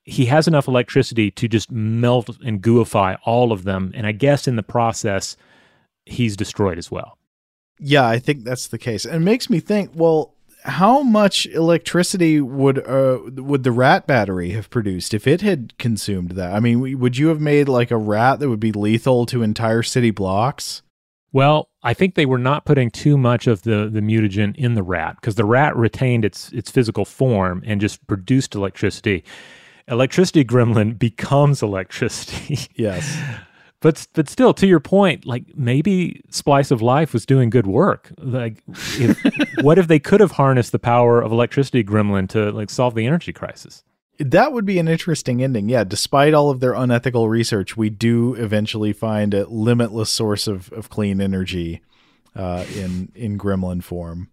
[0.05, 3.93] he has enough electricity to just melt and gooify all of them.
[3.95, 5.37] And I guess in the process,
[6.05, 7.19] he's destroyed as well.
[7.79, 9.05] Yeah, I think that's the case.
[9.05, 10.35] And it makes me think, well,
[10.65, 16.33] how much electricity would uh, would the rat battery have produced if it had consumed
[16.33, 16.53] that?
[16.53, 19.83] I mean, would you have made like a rat that would be lethal to entire
[19.83, 20.83] city blocks?
[21.33, 24.83] Well, I think they were not putting too much of the the mutagen in the
[24.83, 29.25] rat because the rat retained its its physical form and just produced electricity
[29.89, 32.59] electricity gremlin becomes electricity.
[32.75, 33.19] Yes.
[33.83, 38.11] but but still to your point like maybe splice of life was doing good work
[38.19, 39.19] like if,
[39.63, 43.05] what if they could have harnessed the power of electricity gremlin to like solve the
[43.05, 43.85] energy crisis
[44.19, 48.35] that would be an interesting ending yeah despite all of their unethical research we do
[48.35, 51.83] eventually find a limitless source of, of clean energy
[52.35, 54.31] uh, in in gremlin form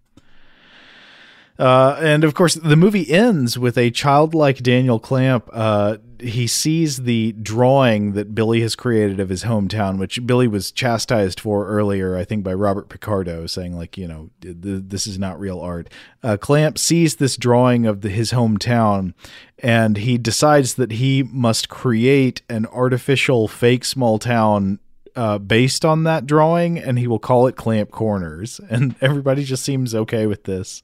[1.59, 5.49] uh, and of course, the movie ends with a childlike Daniel Clamp.
[5.51, 10.71] Uh, he sees the drawing that Billy has created of his hometown, which Billy was
[10.71, 15.39] chastised for earlier, I think, by Robert Picardo, saying like, you know, this is not
[15.39, 15.89] real art.
[16.23, 19.13] Uh, Clamp sees this drawing of the, his hometown,
[19.57, 24.79] and he decides that he must create an artificial fake small town
[25.15, 28.61] uh, based on that drawing, and he will call it Clamp Corners.
[28.69, 30.83] And everybody just seems okay with this.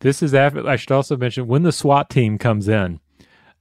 [0.00, 0.66] This is after.
[0.66, 3.00] I should also mention when the SWAT team comes in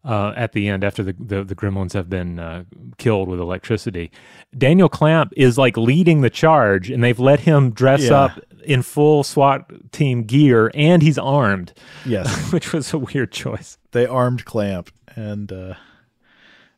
[0.05, 2.63] uh, at the end after the, the, the gremlins have been uh,
[2.97, 4.11] killed with electricity.
[4.55, 8.21] Daniel Clamp is like leading the charge, and they've let him dress yeah.
[8.21, 11.73] up in full SWAT team gear, and he's armed.
[12.05, 13.77] Yes, which was a weird choice.
[13.91, 15.73] They armed Clamp, and uh,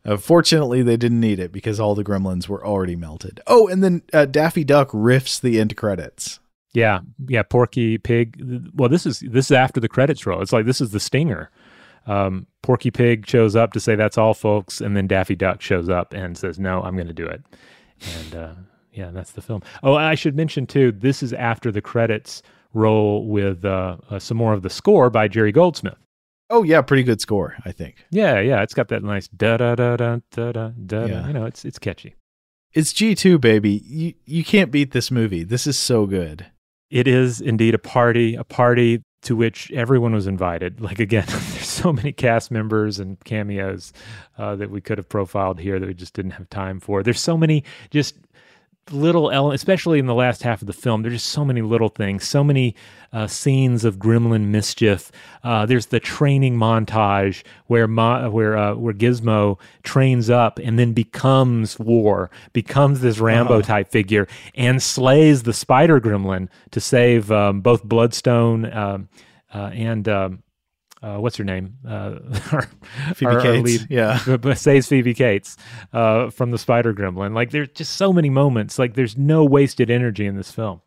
[0.05, 3.41] uh, fortunately, they didn't need it because all the gremlins were already melted.
[3.45, 6.39] Oh, and then uh, Daffy Duck riffs the end credits.
[6.73, 8.71] Yeah, yeah, Porky Pig.
[8.75, 10.41] Well, this is this is after the credits roll.
[10.41, 11.49] It's like this is the stinger.
[12.05, 15.89] Um, Porky Pig shows up to say that's all, folks, and then Daffy Duck shows
[15.89, 17.41] up and says, "No, I'm going to do it."
[18.17, 18.53] And uh,
[18.91, 19.61] yeah, that's the film.
[19.83, 20.91] Oh, I should mention too.
[20.91, 22.41] This is after the credits
[22.73, 25.97] roll with uh, uh, some more of the score by Jerry Goldsmith.
[26.49, 28.05] Oh yeah, pretty good score, I think.
[28.09, 31.05] Yeah, yeah, it's got that nice da da da da da da da.
[31.05, 31.27] Yeah.
[31.27, 32.15] You know, it's it's catchy.
[32.73, 33.81] It's G2, baby.
[33.85, 35.43] You you can't beat this movie.
[35.43, 36.45] This is so good.
[36.89, 40.79] It is indeed a party, a party to which everyone was invited.
[40.87, 43.91] Like again, there's so many cast members and cameos
[44.37, 47.03] uh, that we could have profiled here that we just didn't have time for.
[47.03, 48.15] There's so many just
[48.91, 51.01] little element, especially in the last half of the film.
[51.01, 52.75] There's just so many little things, so many
[53.13, 55.11] uh, scenes of gremlin mischief.
[55.43, 60.93] Uh, there's the training montage where Ma- where uh, where Gizmo trains up and then
[60.93, 63.61] becomes War, becomes this Rambo Uh-huh.
[63.61, 69.09] type figure, and slays the spider gremlin to save um, both Bloodstone um,
[69.53, 70.07] uh, and.
[70.09, 70.43] Um,
[71.01, 71.75] uh, what's her name?
[71.87, 72.15] Uh,
[72.51, 72.67] our,
[73.15, 74.53] Phoebe our- our Cates, lead- yeah.
[74.55, 75.57] saves Phoebe Cates
[75.93, 77.33] uh, from the Spider Gremlin.
[77.35, 78.77] Like there's just so many moments.
[78.79, 80.81] Like there's no wasted energy in this film.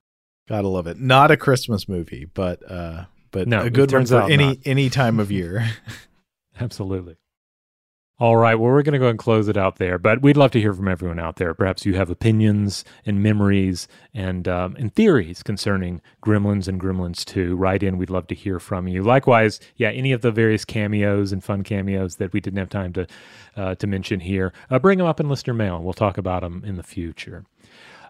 [0.48, 0.98] Gotta love it.
[0.98, 4.56] Not a Christmas movie, but uh, but No, a good one for out any not.
[4.64, 5.68] any time of year.
[6.58, 7.16] Absolutely.
[8.20, 8.54] All right.
[8.54, 10.74] Well, we're going to go and close it out there, but we'd love to hear
[10.74, 11.54] from everyone out there.
[11.54, 17.56] Perhaps you have opinions and memories and um, and theories concerning Gremlins and Gremlins 2.
[17.56, 17.96] Write in.
[17.96, 19.02] We'd love to hear from you.
[19.02, 22.92] Likewise, yeah, any of the various cameos and fun cameos that we didn't have time
[22.92, 23.06] to
[23.56, 26.62] uh, to mention here, uh, bring them up in listener mail, we'll talk about them
[26.66, 27.46] in the future.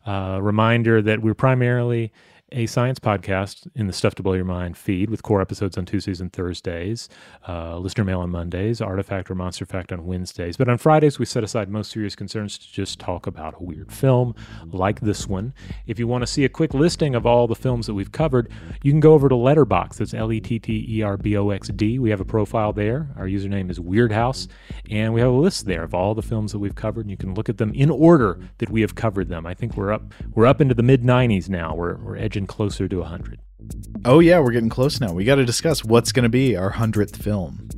[0.04, 2.10] Uh, reminder that we're primarily
[2.52, 5.86] a science podcast in the Stuff to Blow Your Mind feed with core episodes on
[5.86, 7.08] Tuesdays and Thursdays,
[7.48, 10.56] uh, listener mail on Mondays, Artifact or Monster Fact on Wednesdays.
[10.56, 13.92] But on Fridays, we set aside most serious concerns to just talk about a weird
[13.92, 14.34] film
[14.66, 15.54] like this one.
[15.86, 18.50] If you want to see a quick listing of all the films that we've covered,
[18.82, 19.96] you can go over to Letterboxd.
[19.96, 21.98] That's L E T T E R B O X D.
[21.98, 23.08] We have a profile there.
[23.16, 24.48] Our username is Weirdhouse,
[24.90, 27.02] and we have a list there of all the films that we've covered.
[27.02, 29.46] And you can look at them in order that we have covered them.
[29.46, 31.74] I think we're up we're up into the mid 90s now.
[31.74, 33.40] We're we're edging closer to 100.
[34.04, 35.12] oh yeah, we're getting close now.
[35.12, 37.68] We got to discuss what's going to be our hundredth film.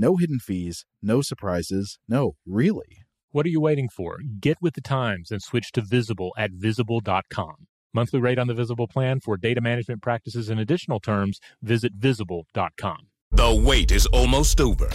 [0.00, 2.98] No hidden fees, no surprises, no, really.
[3.32, 4.18] What are you waiting for?
[4.38, 7.66] Get with the times and switch to Visible at visible.com.
[7.92, 13.08] Monthly rate on the Visible plan for data management practices and additional terms, visit visible.com.
[13.32, 14.88] The wait is almost over.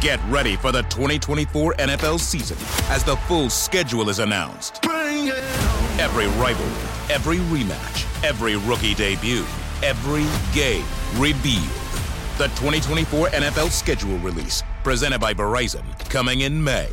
[0.00, 4.78] Get ready for the 2024 NFL season as the full schedule is announced.
[4.86, 9.44] Every rivalry, every rematch, every rookie debut,
[9.82, 10.86] every game
[11.18, 11.81] revealed.
[12.42, 16.88] The 2024 NFL schedule release, presented by Verizon, coming in May.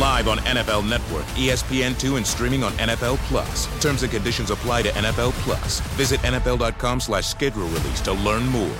[0.00, 3.68] Live on NFL Network, E ESPN2, and streaming on NFL Plus.
[3.80, 5.78] Terms and conditions apply to NFL Plus.
[5.94, 8.76] Visit NFL.com slash schedule release to learn more.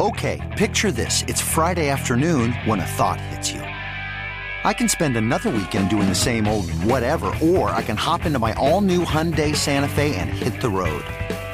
[0.00, 1.22] Okay, picture this.
[1.28, 3.60] It's Friday afternoon when a thought hits you.
[3.60, 8.38] I can spend another weekend doing the same old whatever, or I can hop into
[8.38, 11.04] my all new Hyundai Santa Fe and hit the road.